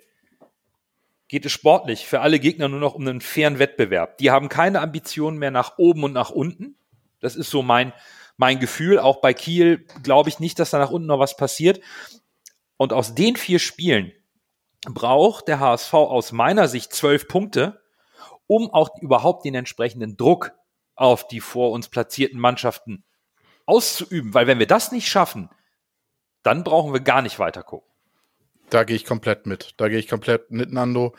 [1.28, 4.18] geht es sportlich für alle Gegner nur noch um einen fairen Wettbewerb.
[4.18, 6.78] Die haben keine Ambitionen mehr nach oben und nach unten.
[7.20, 7.94] Das ist so mein,
[8.38, 9.00] mein Gefühl.
[9.00, 11.82] Auch bei Kiel glaube ich nicht, dass da nach unten noch was passiert.
[12.78, 14.12] Und aus den vier Spielen
[14.86, 17.82] braucht der HSV aus meiner Sicht zwölf Punkte,
[18.48, 20.52] um auch überhaupt den entsprechenden Druck
[20.96, 23.04] auf die vor uns platzierten Mannschaften
[23.66, 24.34] auszuüben.
[24.34, 25.50] Weil wenn wir das nicht schaffen,
[26.44, 27.90] dann brauchen wir gar nicht weiter gucken.
[28.70, 29.74] Da gehe ich komplett mit.
[29.78, 31.16] Da gehe ich komplett mit, Nando.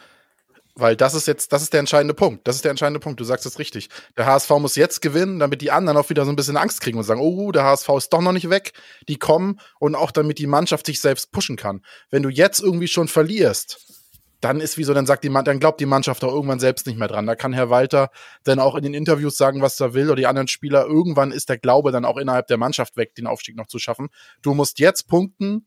[0.79, 2.47] Weil das ist jetzt, das ist der entscheidende Punkt.
[2.47, 3.19] Das ist der entscheidende Punkt.
[3.19, 3.89] Du sagst es richtig.
[4.19, 6.99] Der HSV muss jetzt gewinnen, damit die anderen auch wieder so ein bisschen Angst kriegen
[6.99, 8.73] und sagen, oh, der HSV ist doch noch nicht weg.
[9.09, 11.83] Die kommen und auch damit die Mannschaft sich selbst pushen kann.
[12.11, 13.87] Wenn du jetzt irgendwie schon verlierst,
[14.43, 16.99] dann ist wie so, dann sagt die dann glaubt die Mannschaft auch irgendwann selbst nicht
[16.99, 17.27] mehr dran.
[17.27, 18.11] Da kann Herr Walter
[18.45, 20.85] dann auch in den Interviews sagen, was er will oder die anderen Spieler.
[20.85, 24.09] Irgendwann ist der Glaube dann auch innerhalb der Mannschaft weg, den Aufstieg noch zu schaffen.
[24.43, 25.67] Du musst jetzt punkten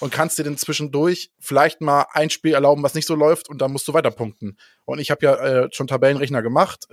[0.00, 3.60] und kannst dir dann zwischendurch vielleicht mal ein Spiel erlauben, was nicht so läuft und
[3.60, 4.56] dann musst du weiter punkten.
[4.84, 6.86] Und ich habe ja äh, schon Tabellenrechner gemacht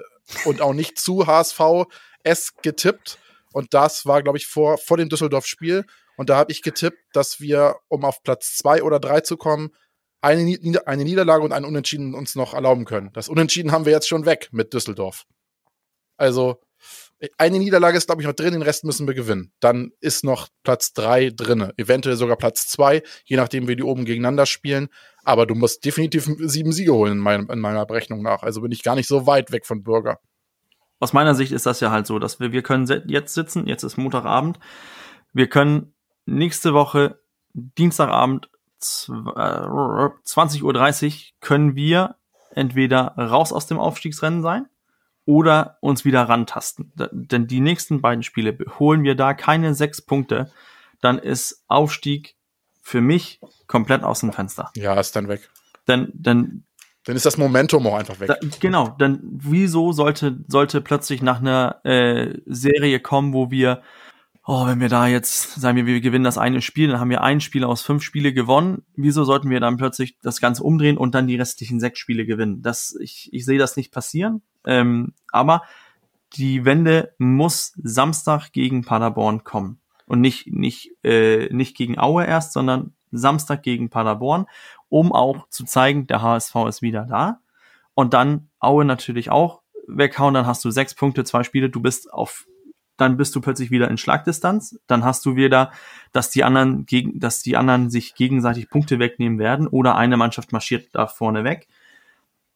[0.46, 3.18] und auch nicht zu HSV-S getippt.
[3.54, 5.86] Und das war, glaube ich, vor, vor dem Düsseldorf-Spiel.
[6.16, 9.72] Und da habe ich getippt, dass wir, um auf Platz zwei oder drei zu kommen,
[10.22, 13.12] eine, Nieder eine Niederlage und einen Unentschieden uns noch erlauben können.
[13.14, 15.26] Das Unentschieden haben wir jetzt schon weg mit Düsseldorf.
[16.18, 16.62] Also
[17.38, 19.52] eine Niederlage ist, glaube ich, noch drin, den Rest müssen wir gewinnen.
[19.60, 24.06] Dann ist noch Platz drei drinne, eventuell sogar Platz zwei, je nachdem, wie die oben
[24.06, 24.90] gegeneinander spielen.
[25.24, 28.42] Aber du musst definitiv sieben Siege holen in, mein, in meiner Berechnung nach.
[28.42, 30.20] Also bin ich gar nicht so weit weg von Bürger.
[31.00, 33.84] Aus meiner Sicht ist das ja halt so, dass wir, wir können jetzt sitzen, jetzt
[33.84, 34.60] ist Montagabend,
[35.34, 35.94] wir können
[36.26, 37.20] nächste Woche,
[37.54, 38.50] Dienstagabend,
[38.82, 42.16] 20.30 Uhr, können wir
[42.52, 44.68] entweder raus aus dem Aufstiegsrennen sein
[45.26, 46.92] oder uns wieder rantasten.
[47.12, 50.52] Denn die nächsten beiden Spiele holen wir da keine sechs Punkte,
[51.02, 52.36] dann ist Aufstieg
[52.82, 54.72] für mich komplett aus dem Fenster.
[54.76, 55.50] Ja, ist dann weg.
[55.88, 56.64] Denn, denn
[57.06, 58.28] dann ist das Momentum auch einfach weg.
[58.28, 63.82] Da, genau, dann wieso sollte sollte plötzlich nach einer äh, Serie kommen, wo wir
[64.46, 67.22] oh, wenn wir da jetzt sagen wir, wir gewinnen das eine Spiel, dann haben wir
[67.22, 68.84] ein Spiel aus fünf Spiele gewonnen.
[68.96, 72.62] Wieso sollten wir dann plötzlich das Ganze umdrehen und dann die restlichen sechs Spiele gewinnen?
[72.62, 74.42] Das ich ich sehe das nicht passieren.
[74.66, 75.64] Ähm, aber
[76.34, 79.80] die Wende muss Samstag gegen Paderborn kommen.
[80.06, 84.46] Und nicht, nicht, äh, nicht gegen Aue erst, sondern Samstag gegen Paderborn,
[84.90, 87.40] um auch zu zeigen, der HSV ist wieder da.
[87.94, 92.12] Und dann Aue natürlich auch weghauen, dann hast du sechs Punkte, zwei Spiele, du bist
[92.12, 92.46] auf,
[92.98, 95.72] dann bist du plötzlich wieder in Schlagdistanz, dann hast du wieder,
[96.12, 100.52] dass die anderen gegen, dass die anderen sich gegenseitig Punkte wegnehmen werden oder eine Mannschaft
[100.52, 101.68] marschiert da vorne weg.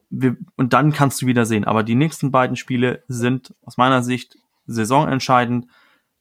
[0.09, 1.65] Wir, und dann kannst du wieder sehen.
[1.65, 5.67] Aber die nächsten beiden Spiele sind aus meiner Sicht saisonentscheidend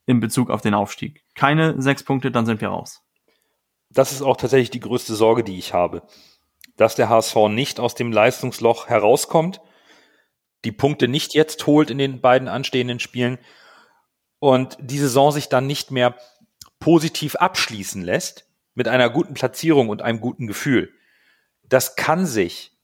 [0.07, 1.23] in Bezug auf den Aufstieg.
[1.35, 3.03] Keine sechs Punkte, dann sind wir raus.
[3.91, 6.03] Das ist auch tatsächlich die größte Sorge, die ich habe.
[6.77, 9.61] Dass der HSV nicht aus dem Leistungsloch herauskommt,
[10.65, 13.39] die Punkte nicht jetzt holt in den beiden anstehenden Spielen
[14.45, 16.17] und die Saison sich dann nicht mehr
[16.79, 20.93] positiv abschließen lässt mit einer guten Platzierung und einem guten Gefühl.
[21.63, 22.77] Das kann sich,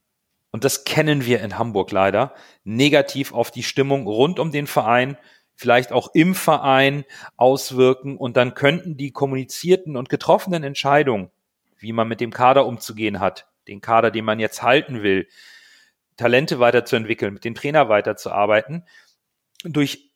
[0.53, 2.33] und das kennen wir in Hamburg leider,
[2.64, 5.18] negativ auf die Stimmung rund um den Verein,
[5.55, 7.05] vielleicht auch im Verein
[7.37, 11.31] auswirken und dann könnten die kommunizierten und getroffenen Entscheidungen,
[11.77, 15.29] wie man mit dem Kader umzugehen hat, den Kader, den man jetzt halten will,
[16.16, 18.87] Talente weiterzuentwickeln, mit dem Trainer weiterzuarbeiten,
[19.62, 20.10] durch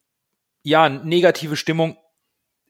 [0.65, 1.97] ja negative Stimmung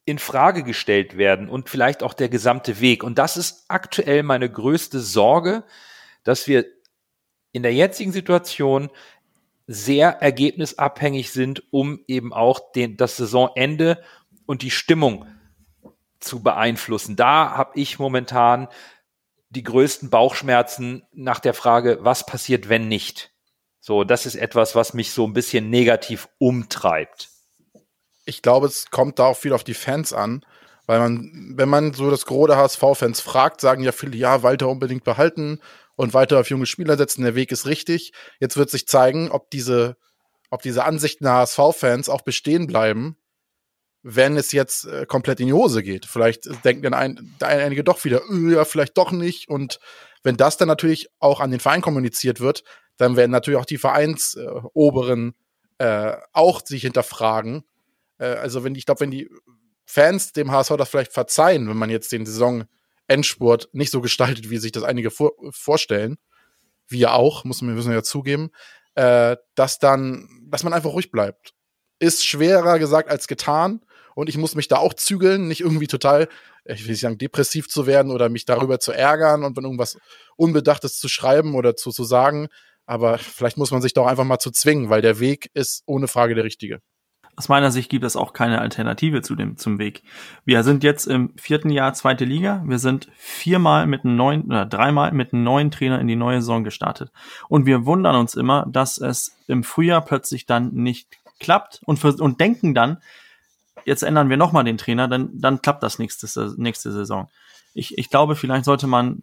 [0.04, 3.02] in Frage gestellt werden und vielleicht auch der gesamte Weg.
[3.02, 5.64] Und das ist aktuell meine größte Sorge,
[6.24, 6.66] dass wir
[7.52, 8.90] in der jetzigen Situation
[9.66, 14.02] sehr ergebnisabhängig sind, um eben auch den, das Saisonende
[14.44, 15.26] und die Stimmung
[16.20, 17.16] zu beeinflussen.
[17.16, 18.68] Da habe ich momentan
[19.48, 23.32] die größten Bauchschmerzen nach der Frage, was passiert, wenn nicht?
[23.80, 27.28] So, das ist etwas, was mich so ein bisschen negativ umtreibt.
[28.24, 30.44] Ich glaube, es kommt da auch viel auf die Fans an,
[30.86, 34.68] weil man, wenn man so das Gros der HSV-Fans fragt, sagen ja viele, ja, Walter
[34.68, 35.60] unbedingt behalten
[35.96, 38.12] und weiter auf junge Spieler setzen, der Weg ist richtig.
[38.40, 39.96] Jetzt wird sich zeigen, ob diese,
[40.50, 43.16] ob diese Ansichten der HSV-Fans auch bestehen bleiben
[44.04, 46.04] wenn es jetzt äh, komplett in die Hose geht.
[46.04, 49.48] Vielleicht denken dann ein, einige doch wieder, äh, ja, vielleicht doch nicht.
[49.48, 49.80] Und
[50.22, 52.64] wenn das dann natürlich auch an den Verein kommuniziert wird,
[52.98, 55.34] dann werden natürlich auch die Vereinsoberen
[55.78, 57.64] äh, auch sich hinterfragen.
[58.24, 59.30] Äh, also wenn ich glaube, wenn die
[59.84, 64.58] Fans dem HSV das vielleicht verzeihen, wenn man jetzt den Saison-Endspurt nicht so gestaltet, wie
[64.58, 66.16] sich das einige vor vorstellen,
[66.88, 68.50] wir auch, muss man, müssen ja zugeben,
[68.94, 71.52] äh, dass dann, dass man einfach ruhig bleibt.
[71.98, 73.80] Ist schwerer gesagt als getan
[74.14, 76.28] und ich muss mich da auch zügeln, nicht irgendwie total,
[76.64, 79.98] ich will nicht sagen, depressiv zu werden oder mich darüber zu ärgern und wenn irgendwas
[80.36, 82.48] Unbedachtes zu schreiben oder zu, zu sagen.
[82.86, 86.08] Aber vielleicht muss man sich doch einfach mal zu zwingen, weil der Weg ist ohne
[86.08, 86.80] Frage der richtige.
[87.36, 90.02] Aus meiner Sicht gibt es auch keine Alternative zu dem, zum Weg.
[90.44, 92.62] Wir sind jetzt im vierten Jahr zweite Liga.
[92.66, 96.40] Wir sind viermal mit einem neuen, oder dreimal mit einem neuen Trainer in die neue
[96.40, 97.10] Saison gestartet.
[97.48, 101.08] Und wir wundern uns immer, dass es im Frühjahr plötzlich dann nicht
[101.40, 102.98] klappt und, und denken dann,
[103.84, 107.28] jetzt ändern wir nochmal den Trainer, dann, dann klappt das nächste, nächste Saison.
[107.74, 109.22] Ich, ich glaube, vielleicht sollte man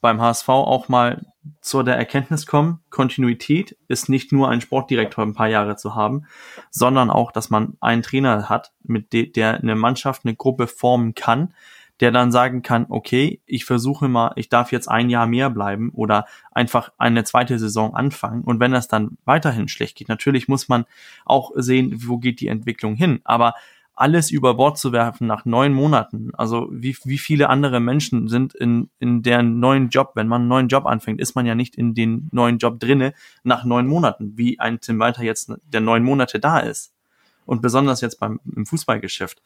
[0.00, 1.26] beim HSV auch mal
[1.60, 6.26] zu der Erkenntnis kommen, Kontinuität ist nicht nur ein Sportdirektor ein paar Jahre zu haben,
[6.70, 11.14] sondern auch, dass man einen Trainer hat, mit de der eine Mannschaft, eine Gruppe formen
[11.14, 11.54] kann,
[12.00, 15.90] der dann sagen kann, okay, ich versuche mal, ich darf jetzt ein Jahr mehr bleiben
[15.94, 18.42] oder einfach eine zweite Saison anfangen.
[18.42, 20.84] Und wenn das dann weiterhin schlecht geht, natürlich muss man
[21.24, 23.20] auch sehen, wo geht die Entwicklung hin.
[23.24, 23.54] Aber
[23.96, 26.30] alles über Bord zu werfen nach neun Monaten.
[26.34, 30.48] Also wie, wie viele andere Menschen sind in, in deren neuen Job, wenn man einen
[30.48, 34.36] neuen Job anfängt, ist man ja nicht in den neuen Job drinne nach neun Monaten,
[34.36, 36.92] wie ein Tim Walter jetzt der neun Monate da ist.
[37.46, 39.40] Und besonders jetzt beim im Fußballgeschäft.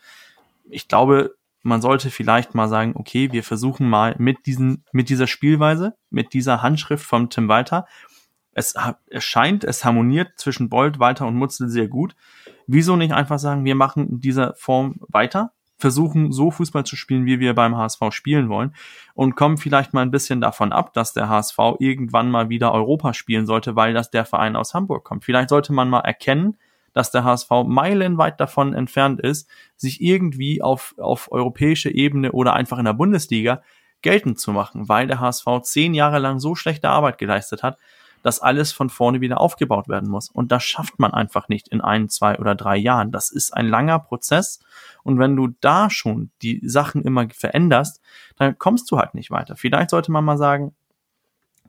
[0.69, 5.27] Ich glaube, man sollte vielleicht mal sagen, okay, wir versuchen mal mit diesen, mit dieser
[5.29, 7.87] Spielweise, mit dieser Handschrift von Tim Walter.
[8.53, 8.75] Es,
[9.07, 12.17] es scheint, es harmoniert zwischen Bolt, Walter und Mutzel sehr gut
[12.73, 17.27] Wieso nicht einfach sagen, wir machen in dieser Form weiter, versuchen so Fußball zu spielen,
[17.27, 18.77] wie wir beim HSV spielen wollen
[19.15, 23.13] und kommen vielleicht mal ein bisschen davon ab, dass der HSV irgendwann mal wieder Europa
[23.13, 25.25] spielen sollte, weil das der Verein aus Hamburg kommt.
[25.25, 26.59] Vielleicht sollte man mal erkennen,
[26.93, 32.79] dass der HSV meilenweit davon entfernt ist, sich irgendwie auf, auf europäische Ebene oder einfach
[32.79, 33.63] in der Bundesliga
[34.03, 37.79] geltend zu machen, weil der HSV zehn Jahre lang so schlechte Arbeit geleistet hat,
[38.23, 40.29] dass alles von vorne wieder aufgebaut werden muss.
[40.29, 43.13] Und das schafft man einfach nicht in ein, zwei oder drei Jahren.
[43.13, 44.61] Das ist ein langer Prozess.
[45.03, 48.01] Und wenn du da schon die Sachen immer veränderst,
[48.37, 49.57] dann kommst du halt nicht weiter.
[49.57, 50.75] Vielleicht sollte man mal sagen,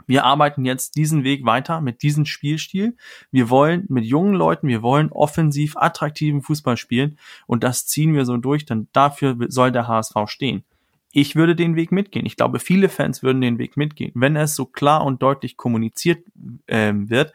[0.08, 2.98] wir arbeiten jetzt diesen Weg weiter mit diesem Spielstil.
[3.32, 8.26] Wir wollen mit jungen Leuten, wir wollen offensiv attraktiven Fußball spielen und das ziehen wir
[8.26, 10.66] so durch, denn dafür soll der HSV stehen
[11.12, 12.26] ich würde den Weg mitgehen.
[12.26, 16.26] Ich glaube, viele Fans würden den Weg mitgehen, wenn es so klar und deutlich kommuniziert
[16.68, 17.34] äh, wird,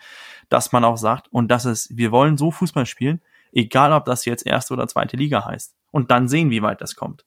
[0.48, 3.20] dass man auch sagt, und das ist, wir wollen so Fußball spielen,
[3.56, 5.74] Egal, ob das jetzt erste oder zweite Liga heißt.
[5.90, 7.24] Und dann sehen, wie weit das kommt.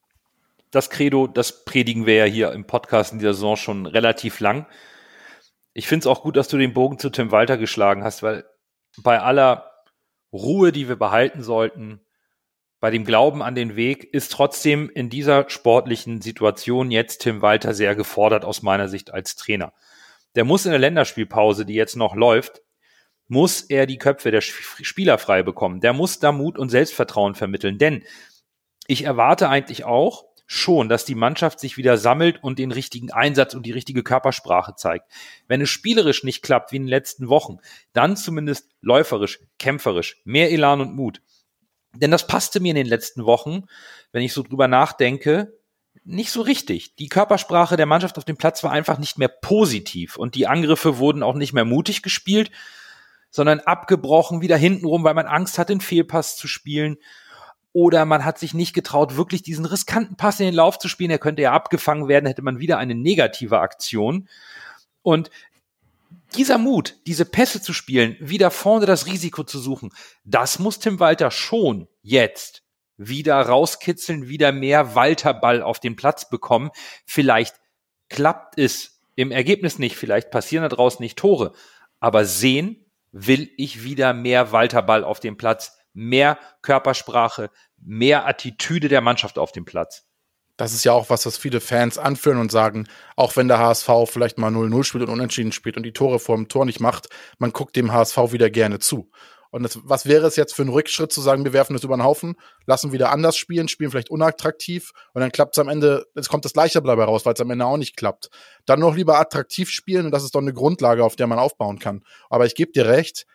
[0.70, 4.68] Das Credo, das predigen wir ja hier im Podcast in dieser Saison schon relativ lang.
[5.74, 8.46] Ich finde es auch gut, dass du den Bogen zu Tim Walter geschlagen hast, weil
[8.98, 9.72] bei aller
[10.32, 12.00] Ruhe, die wir behalten sollten,
[12.80, 17.74] bei dem Glauben an den Weg, ist trotzdem in dieser sportlichen Situation jetzt Tim Walter
[17.74, 19.74] sehr gefordert aus meiner Sicht als Trainer.
[20.36, 22.62] Der muss in der Länderspielpause, die jetzt noch läuft,
[23.28, 25.82] muss er die Köpfe der Spieler frei bekommen.
[25.82, 27.78] Der muss da Mut und Selbstvertrauen vermitteln.
[27.78, 28.04] Denn
[28.88, 33.54] ich erwarte eigentlich auch schon, dass die Mannschaft sich wieder sammelt und den richtigen Einsatz
[33.54, 35.06] und die richtige Körpersprache zeigt.
[35.48, 37.58] Wenn es spielerisch nicht klappt wie in den letzten Wochen,
[37.94, 41.22] dann zumindest läuferisch, kämpferisch, mehr Elan und Mut.
[41.94, 43.64] Denn das passte mir in den letzten Wochen,
[44.12, 45.54] wenn ich so drüber nachdenke,
[46.04, 46.96] nicht so richtig.
[46.96, 50.98] Die Körpersprache der Mannschaft auf dem Platz war einfach nicht mehr positiv und die Angriffe
[50.98, 52.52] wurden auch nicht mehr mutig gespielt,
[53.32, 56.98] sondern abgebrochen, wieder hintenrum, weil man Angst hat, den Fehlpass zu spielen.
[57.72, 61.12] Oder man hat sich nicht getraut, wirklich diesen riskanten Pass in den Lauf zu spielen.
[61.12, 64.28] Er könnte ja abgefangen werden, hätte man wieder eine negative Aktion.
[65.04, 65.30] Und
[66.36, 69.92] dieser Mut, diese Pässe zu spielen, wieder vorne das Risiko zu suchen,
[70.24, 72.64] das muss Tim Walter schon jetzt
[72.98, 76.70] wieder rauskitzeln, wieder mehr Walterball auf den Platz bekommen.
[77.06, 77.56] Vielleicht
[78.10, 81.54] klappt es im Ergebnis nicht, vielleicht passieren da draußen nicht Tore,
[82.00, 89.02] aber sehen will ich wieder mehr Walterball auf dem Platz, mehr Körpersprache, mehr Attitüde der
[89.02, 90.09] Mannschaft auf dem Platz.
[90.60, 93.90] Das ist ja auch was, was viele Fans anführen und sagen, auch wenn der HSV
[94.08, 97.08] vielleicht mal 0-0 spielt und unentschieden spielt und die Tore vor dem Tor nicht macht,
[97.38, 99.10] man guckt dem HSV wieder gerne zu.
[99.52, 101.96] Und das, was wäre es jetzt für ein Rückschritt zu sagen, wir werfen das über
[101.96, 102.36] den Haufen,
[102.66, 106.44] lassen wieder anders spielen, spielen vielleicht unattraktiv und dann klappt es am Ende, es kommt
[106.44, 108.30] das gleiche dabei raus, weil es am Ende auch nicht klappt.
[108.66, 111.80] Dann noch lieber attraktiv spielen und das ist doch eine Grundlage, auf der man aufbauen
[111.80, 112.04] kann.
[112.30, 113.26] Aber ich gebe dir recht,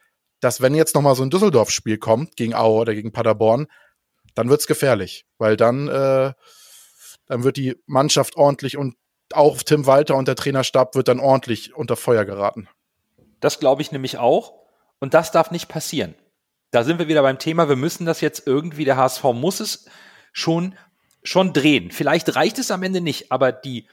[0.40, 3.66] dass wenn jetzt nochmal so ein Düsseldorf-Spiel kommt, gegen Aue oder gegen Paderborn,
[4.34, 6.34] dann wird's gefährlich, weil dann, äh,
[7.26, 8.96] dann wird die Mannschaft ordentlich und
[9.32, 12.68] auch Tim Walter und der Trainerstab wird dann ordentlich unter Feuer geraten.
[13.40, 14.54] Das glaube ich nämlich auch.
[15.00, 16.14] Und das darf nicht passieren.
[16.70, 19.86] Da sind wir wieder beim Thema, wir müssen das jetzt irgendwie, der HSV muss es
[20.32, 20.74] schon,
[21.22, 21.90] schon drehen.
[21.90, 23.88] Vielleicht reicht es am Ende nicht, aber die,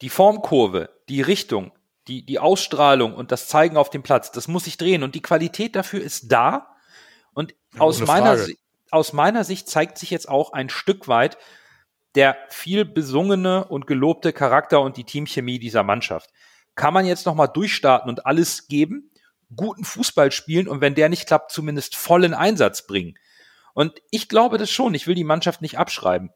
[0.00, 1.72] die Formkurve, die Richtung,
[2.08, 5.02] die, die Ausstrahlung und das Zeigen auf dem Platz, das muss sich drehen.
[5.02, 6.74] Und die Qualität dafür ist da.
[7.32, 8.36] Und ja, aus, meiner,
[8.90, 11.38] aus meiner Sicht zeigt sich jetzt auch ein Stück weit
[12.14, 16.30] der viel besungene und gelobte Charakter und die Teamchemie dieser Mannschaft.
[16.74, 19.10] Kann man jetzt nochmal durchstarten und alles geben?
[19.54, 23.18] guten Fußball spielen und wenn der nicht klappt, zumindest vollen Einsatz bringen.
[23.74, 24.94] Und ich glaube das schon.
[24.94, 26.30] Ich will die Mannschaft nicht abschreiben.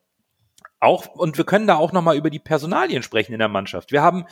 [0.80, 3.92] Auch, und wir können da auch nochmal über die Personalien sprechen in der Mannschaft.
[3.92, 4.26] Wir haben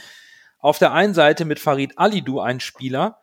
[0.59, 3.23] auf der einen Seite mit Farid Alidou einen Spieler,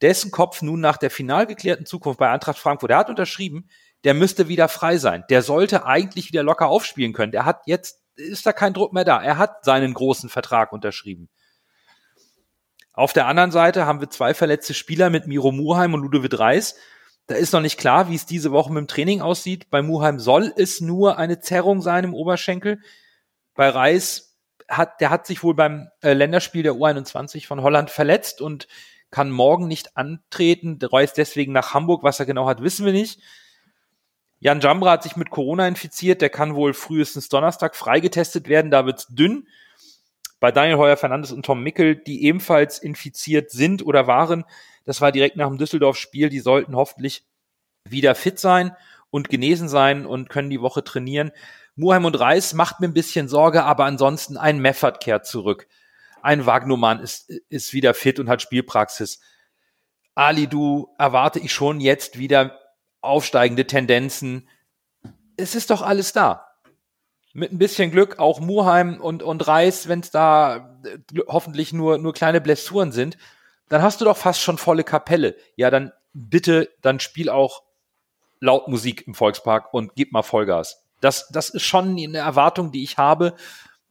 [0.00, 3.68] dessen Kopf nun nach der final geklärten Zukunft bei Eintracht Frankfurt, der hat unterschrieben,
[4.04, 5.24] der müsste wieder frei sein.
[5.30, 7.32] Der sollte eigentlich wieder locker aufspielen können.
[7.32, 9.22] Der hat jetzt, ist da kein Druck mehr da.
[9.22, 11.28] Er hat seinen großen Vertrag unterschrieben.
[12.92, 16.76] Auf der anderen Seite haben wir zwei verletzte Spieler mit Miro Muheim und Ludovic Reis.
[17.26, 19.70] Da ist noch nicht klar, wie es diese Woche mit dem Training aussieht.
[19.70, 22.80] Bei Muheim soll es nur eine Zerrung sein im Oberschenkel.
[23.54, 24.36] Bei Reis
[24.68, 28.66] hat, der hat sich wohl beim äh, Länderspiel der U21 von Holland verletzt und
[29.10, 30.78] kann morgen nicht antreten.
[30.78, 32.02] Der reist deswegen nach Hamburg.
[32.02, 33.20] Was er genau hat, wissen wir nicht.
[34.42, 36.20] Jan Jambra hat sich mit Corona infiziert.
[36.20, 38.72] Der kann wohl frühestens Donnerstag freigetestet werden.
[38.72, 39.46] Da wird's dünn
[40.40, 44.44] bei Daniel Heuer Fernandes und Tom Mickel, die ebenfalls infiziert sind oder waren.
[44.84, 46.28] Das war direkt nach dem Düsseldorf-Spiel.
[46.28, 47.24] Die sollten hoffentlich
[47.88, 48.74] wieder fit sein
[49.10, 51.30] und genesen sein und können die Woche trainieren.
[51.76, 55.68] Muheim und Reis macht mir ein bisschen Sorge, aber ansonsten ein Meffert kehrt zurück.
[56.20, 59.20] Ein Wagnumann ist, ist wieder fit und hat Spielpraxis.
[60.16, 62.58] Ali, du erwarte ich schon jetzt wieder
[63.02, 64.48] aufsteigende Tendenzen.
[65.36, 66.52] Es ist doch alles da
[67.34, 71.98] mit ein bisschen Glück auch Muheim und, und Reis, wenn es da äh, hoffentlich nur,
[71.98, 73.16] nur kleine Blessuren sind,
[73.68, 75.36] dann hast du doch fast schon volle Kapelle.
[75.56, 77.62] Ja, dann bitte, dann spiel auch
[78.40, 80.82] laut Musik im Volkspark und gib mal Vollgas.
[81.00, 83.34] Das, das ist schon eine Erwartung, die ich habe,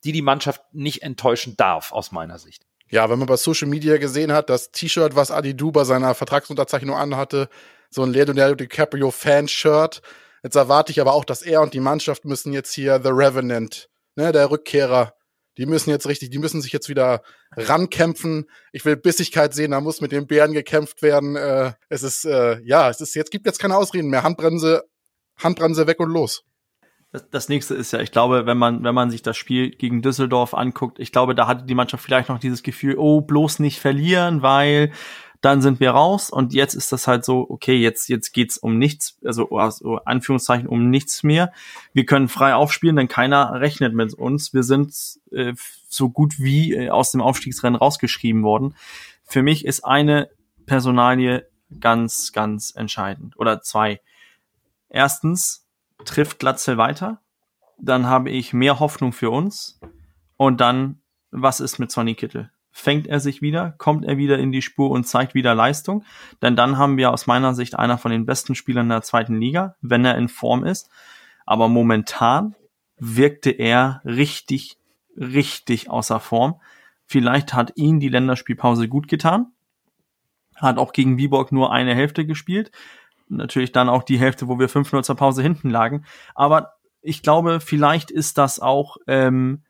[0.03, 2.65] die die Mannschaft nicht enttäuschen darf, aus meiner Sicht.
[2.89, 6.13] Ja, wenn man bei Social Media gesehen hat, das T-Shirt, was Adi Du bei seiner
[6.13, 7.49] Vertragsunterzeichnung anhatte,
[7.91, 10.01] so ein Leonardo DiCaprio Fanshirt,
[10.43, 13.89] Jetzt erwarte ich aber auch, dass er und die Mannschaft müssen jetzt hier The Revenant,
[14.15, 15.13] ne, der Rückkehrer,
[15.57, 17.21] die müssen jetzt richtig, die müssen sich jetzt wieder
[17.55, 18.49] rankämpfen.
[18.71, 21.35] Ich will Bissigkeit sehen, da muss mit den Bären gekämpft werden.
[21.35, 24.23] Äh, es ist, äh, ja, es ist, jetzt gibt jetzt keine Ausreden mehr.
[24.23, 24.85] Handbremse,
[25.37, 26.43] Handbremse weg und los.
[27.11, 30.01] Das, das nächste ist ja, ich glaube, wenn man, wenn man sich das Spiel gegen
[30.01, 33.81] Düsseldorf anguckt, ich glaube, da hatte die Mannschaft vielleicht noch dieses Gefühl, oh, bloß nicht
[33.81, 34.91] verlieren, weil
[35.41, 38.77] dann sind wir raus und jetzt ist das halt so, okay, jetzt, jetzt geht's um
[38.77, 41.51] nichts, also, also Anführungszeichen um nichts mehr.
[41.93, 44.53] Wir können frei aufspielen, denn keiner rechnet mit uns.
[44.53, 44.93] Wir sind
[45.31, 45.53] äh,
[45.89, 48.75] so gut wie äh, aus dem Aufstiegsrennen rausgeschrieben worden.
[49.23, 50.29] Für mich ist eine
[50.67, 51.47] Personalie
[51.79, 53.37] ganz, ganz entscheidend.
[53.39, 53.99] Oder zwei.
[54.89, 55.65] Erstens
[56.05, 57.19] trifft Glatzel weiter.
[57.79, 59.79] Dann habe ich mehr Hoffnung für uns.
[60.37, 62.51] Und dann, was ist mit Sonny Kittel?
[62.71, 63.75] Fängt er sich wieder?
[63.77, 66.03] Kommt er wieder in die Spur und zeigt wieder Leistung?
[66.41, 69.75] Denn dann haben wir aus meiner Sicht einer von den besten Spielern der zweiten Liga,
[69.81, 70.89] wenn er in Form ist.
[71.45, 72.55] Aber momentan
[72.97, 74.77] wirkte er richtig,
[75.17, 76.61] richtig außer Form.
[77.05, 79.51] Vielleicht hat ihn die Länderspielpause gut getan
[80.61, 82.71] hat auch gegen Viborg nur eine Hälfte gespielt.
[83.27, 86.05] Natürlich dann auch die Hälfte, wo wir 5-0 zur Pause hinten lagen.
[86.35, 89.63] Aber ich glaube, vielleicht ist das auch ähm,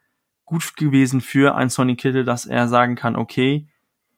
[0.51, 3.67] gut gewesen für ein Sonny Kittel, dass er sagen kann, okay,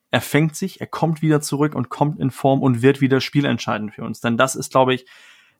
[0.09, 3.93] er fängt sich, er kommt wieder zurück und kommt in Form und wird wieder spielentscheidend
[3.93, 4.19] für uns.
[4.19, 5.05] Denn das ist, glaube ich,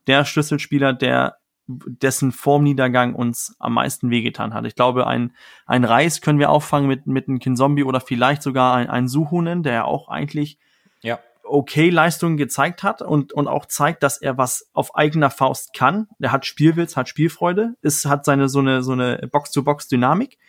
[0.07, 4.65] der Schlüsselspieler, der dessen Formniedergang uns am meisten wehgetan hat.
[4.65, 5.35] Ich glaube, ein,
[5.67, 9.61] ein Reis können wir auffangen mit, mit einem Kinzombie oder vielleicht sogar ein, ein Suhunen,
[9.61, 10.57] der auch eigentlich
[11.03, 11.19] ja.
[11.43, 16.07] okay Leistungen gezeigt hat und, und auch zeigt, dass er was auf eigener Faust kann.
[16.19, 20.39] Er hat Spielwitz, hat Spielfreude, ist, hat seine so eine, so eine Box-to-Box-Dynamik.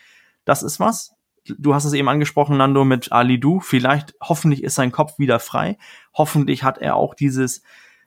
[0.45, 1.15] Das ist was.
[1.47, 3.61] Du hast es eben angesprochen, Nando, mit Ali Du.
[3.61, 5.77] Vielleicht, hoffentlich ist sein Kopf wieder frei.
[6.15, 7.63] Hoffentlich hat er auch dieses,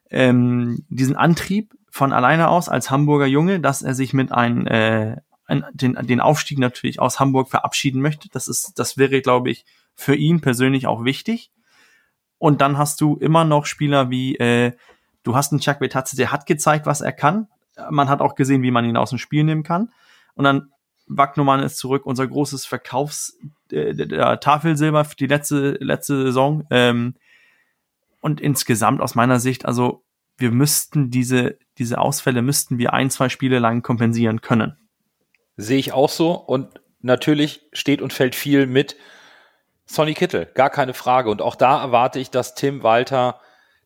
[0.10, 5.18] ähm, diesen Antrieb von alleine aus als Hamburger Junge, dass er sich mit einem, äh,
[5.74, 8.28] den, den Aufstieg natürlich aus Hamburg verabschieden möchte.
[8.30, 11.52] Das ist, das wäre, glaube ich, für ihn persönlich auch wichtig.
[12.38, 14.74] Und dann hast du immer noch Spieler wie, äh,
[15.24, 17.48] du hast einen Chuck Betatze, der hat gezeigt, was er kann.
[17.90, 19.92] Man hat auch gesehen, wie man ihn aus dem Spiel nehmen kann.
[20.36, 20.72] Und dann
[21.08, 23.38] Wagnumann ist zurück, unser großes Verkaufs
[23.72, 26.66] äh, der Tafelsilber für die letzte letzte Saison.
[26.70, 27.16] Ähm,
[28.22, 30.04] und insgesamt aus meiner Sicht, also
[30.38, 34.78] wir müssten diese diese Ausfälle müssten wir ein zwei Spiele lang kompensieren können.
[35.56, 38.96] Sehe ich auch so und natürlich steht und fällt viel mit
[39.86, 41.30] Sonny Kittel, gar keine Frage.
[41.30, 43.40] Und auch da erwarte ich, dass Tim Walter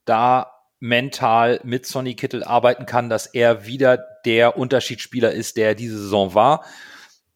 [0.06, 6.00] da mental mit Sonny Kittel arbeiten kann, dass er wieder der Unterschiedsspieler ist, der diese
[6.00, 6.66] Saison war,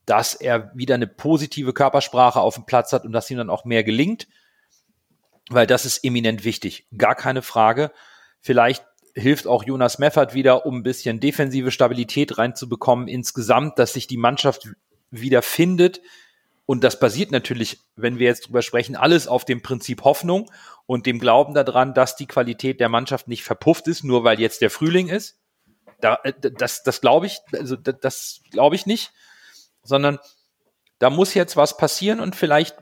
[0.06, 3.66] dass er wieder eine positive Körpersprache auf dem Platz hat und dass ihm dann auch
[3.66, 4.28] mehr gelingt,
[5.50, 6.88] weil das ist eminent wichtig.
[6.98, 7.92] Gar keine Frage.
[8.42, 14.08] Vielleicht hilft auch Jonas Meffert wieder, um ein bisschen defensive Stabilität reinzubekommen insgesamt, dass sich
[14.08, 14.70] die Mannschaft
[15.12, 16.02] wieder findet,
[16.66, 20.50] und das basiert natürlich, wenn wir jetzt drüber sprechen, alles auf dem Prinzip Hoffnung
[20.88, 24.62] und dem Glauben daran, dass die Qualität der Mannschaft nicht verpufft ist, nur weil jetzt
[24.62, 25.40] der Frühling ist.
[26.02, 29.14] Da, äh, das, das glaube ich, also das, das glaube ich nicht,
[29.86, 30.20] sondern
[31.00, 32.76] da muss jetzt was passieren und vielleicht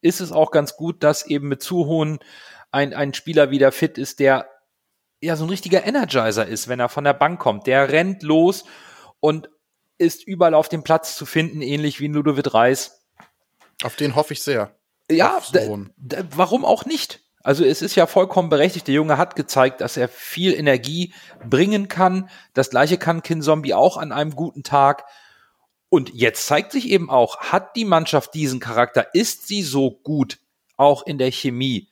[0.00, 2.18] ist es auch ganz gut, dass eben mit Zuhohen
[2.70, 4.48] ein, ein Spieler wieder fit ist, der
[5.20, 7.66] ja so ein richtiger Energizer ist, wenn er von der Bank kommt.
[7.66, 8.64] Der rennt los
[9.20, 9.48] und
[9.98, 13.02] ist überall auf dem Platz zu finden, ähnlich wie Ludovic Reis
[13.82, 14.74] auf den hoffe ich sehr.
[15.10, 15.40] Ja,
[16.30, 17.20] warum auch nicht?
[17.42, 18.86] Also es ist ja vollkommen berechtigt.
[18.86, 21.12] Der Junge hat gezeigt, dass er viel Energie
[21.44, 22.30] bringen kann.
[22.54, 25.04] Das gleiche kann Kin Zombie auch an einem guten Tag.
[25.92, 29.14] Und jetzt zeigt sich eben auch, hat die Mannschaft diesen Charakter?
[29.14, 30.38] Ist sie so gut?
[30.78, 31.90] Auch in der Chemie?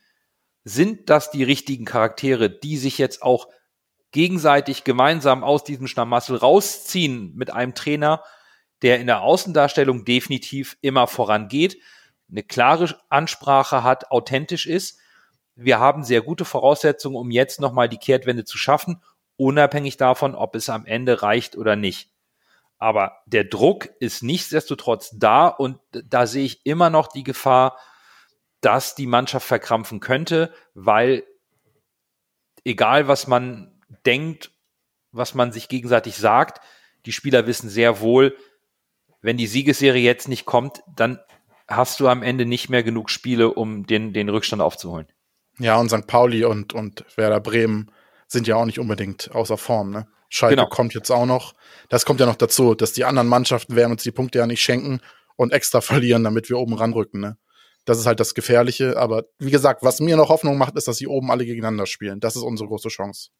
[0.64, 3.48] Sind das die richtigen Charaktere, die sich jetzt auch
[4.10, 8.24] gegenseitig gemeinsam aus diesem Schlamassel rausziehen mit einem Trainer,
[8.80, 11.76] der in der Außendarstellung definitiv immer vorangeht,
[12.30, 14.98] eine klare Ansprache hat, authentisch ist.
[15.56, 19.02] Wir haben sehr gute Voraussetzungen, um jetzt nochmal die Kehrtwende zu schaffen,
[19.36, 22.08] unabhängig davon, ob es am Ende reicht oder nicht.
[22.80, 27.78] Aber der Druck ist nichtsdestotrotz da und da sehe ich immer noch die Gefahr,
[28.62, 31.24] dass die Mannschaft verkrampfen könnte, weil
[32.64, 34.50] egal was man denkt,
[35.12, 36.60] was man sich gegenseitig sagt,
[37.04, 38.36] die Spieler wissen sehr wohl,
[39.20, 41.20] wenn die Siegesserie jetzt nicht kommt, dann
[41.68, 45.06] hast du am Ende nicht mehr genug Spiele, um den, den Rückstand aufzuholen.
[45.58, 46.06] Ja, und St.
[46.06, 47.92] Pauli und, und Werder Bremen
[48.26, 50.08] sind ja auch nicht unbedingt außer Form, ne?
[50.30, 50.68] Schalke genau.
[50.68, 51.52] kommt jetzt auch noch.
[51.90, 54.62] Das kommt ja noch dazu, dass die anderen Mannschaften werden uns die Punkte ja nicht
[54.62, 55.00] schenken
[55.36, 57.36] und extra verlieren, damit wir oben ranrücken, ne?
[57.86, 58.96] Das ist halt das Gefährliche.
[58.98, 62.20] Aber wie gesagt, was mir noch Hoffnung macht, ist, dass sie oben alle gegeneinander spielen.
[62.20, 63.30] Das ist unsere große Chance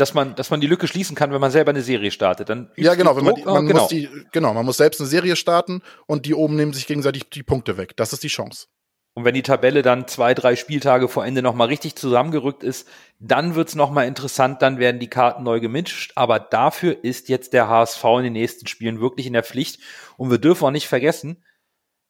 [0.00, 2.48] dass man, dass man die Lücke schließen kann, wenn man selber eine Serie startet.
[2.48, 3.82] Dann ja, genau, man, die, man genau.
[3.82, 7.28] muss die, genau, man muss selbst eine Serie starten und die oben nehmen sich gegenseitig
[7.30, 7.96] die Punkte weg.
[7.96, 8.66] Das ist die Chance.
[9.14, 12.88] Und wenn die Tabelle dann zwei, drei Spieltage vor Ende nochmal richtig zusammengerückt ist,
[13.18, 16.12] dann wird's nochmal interessant, dann werden die Karten neu gemischt.
[16.14, 19.80] Aber dafür ist jetzt der HSV in den nächsten Spielen wirklich in der Pflicht.
[20.16, 21.42] Und wir dürfen auch nicht vergessen,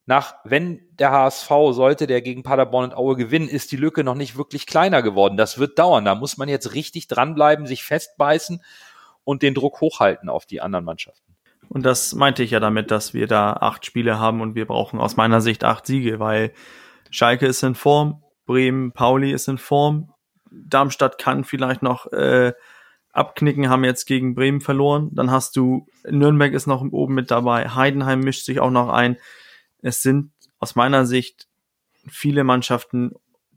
[0.07, 4.17] nach, wenn der HSV sollte, der gegen Paderborn und Aue gewinnen, ist die Lücke noch
[4.17, 5.37] nicht wirklich kleiner geworden.
[5.37, 6.05] Das wird dauern.
[6.05, 8.63] Da muss man jetzt richtig dranbleiben, sich festbeißen
[9.25, 11.37] und den Druck hochhalten auf die anderen Mannschaften.
[11.69, 14.99] Und das meinte ich ja damit, dass wir da acht Spiele haben und wir brauchen
[14.99, 16.53] aus meiner Sicht acht Siege, weil
[17.11, 20.13] Schalke ist in Form, Bremen, Pauli ist in Form,
[20.51, 22.53] Darmstadt kann vielleicht noch äh,
[23.13, 25.11] abknicken, haben jetzt gegen Bremen verloren.
[25.13, 29.17] Dann hast du Nürnberg ist noch oben mit dabei, Heidenheim mischt sich auch noch ein.
[29.83, 31.49] Es sind aus meiner Sicht
[32.09, 33.13] viele Mannschaften,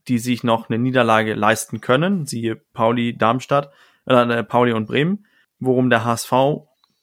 [0.07, 3.71] die sich noch eine Niederlage leisten können, siehe Pauli, Darmstadt,
[4.05, 5.25] äh, Pauli und Bremen,
[5.59, 6.31] worum der HSV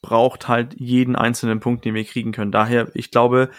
[0.01, 2.51] braucht halt jeden einzelnen Punkt, den wir kriegen können.
[2.51, 3.49] Daher, ich glaube,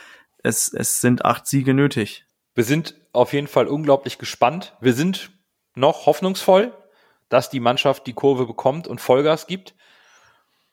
[0.43, 2.24] es, es sind acht Siege nötig.
[2.55, 4.76] Wir sind auf jeden Fall unglaublich gespannt.
[4.80, 5.30] Wir sind
[5.74, 6.72] noch hoffnungsvoll,
[7.28, 9.74] dass die Mannschaft die Kurve bekommt und Vollgas gibt.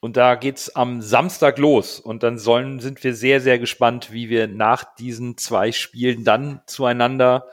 [0.02, 2.00] Und da geht's am Samstag los.
[2.00, 6.62] Und dann sollen, sind wir sehr, sehr gespannt, wie wir nach diesen zwei Spielen dann
[6.66, 7.48] zueinander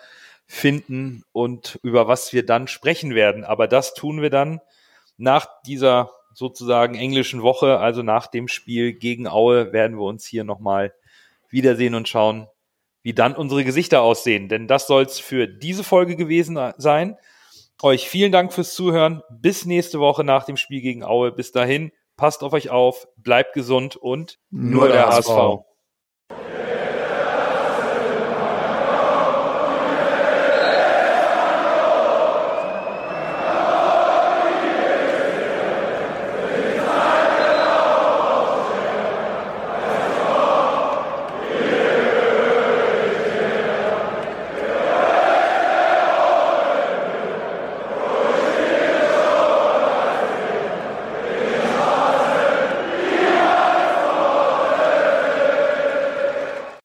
[0.47, 3.45] finden und über was wir dann sprechen werden.
[3.45, 4.61] Aber das tun wir dann
[5.17, 10.45] nach dieser sozusagen englischen Woche, also nach dem Spiel gegen Aue, werden wir uns hier
[10.45, 10.93] nochmal
[11.49, 12.47] wiedersehen und schauen,
[13.07, 14.49] wie dann unsere Gesichter aussehen.
[14.49, 17.17] Denn das soll's für diese Folge gewesen sein.
[17.81, 19.23] Euch vielen Dank fürs Zuhören.
[19.31, 21.31] Bis nächste Woche nach dem Spiel gegen Aue.
[21.31, 25.29] Bis dahin, passt auf euch auf, bleibt gesund und nur, nur der, der HSV.
[25.29, 26.56] HSV.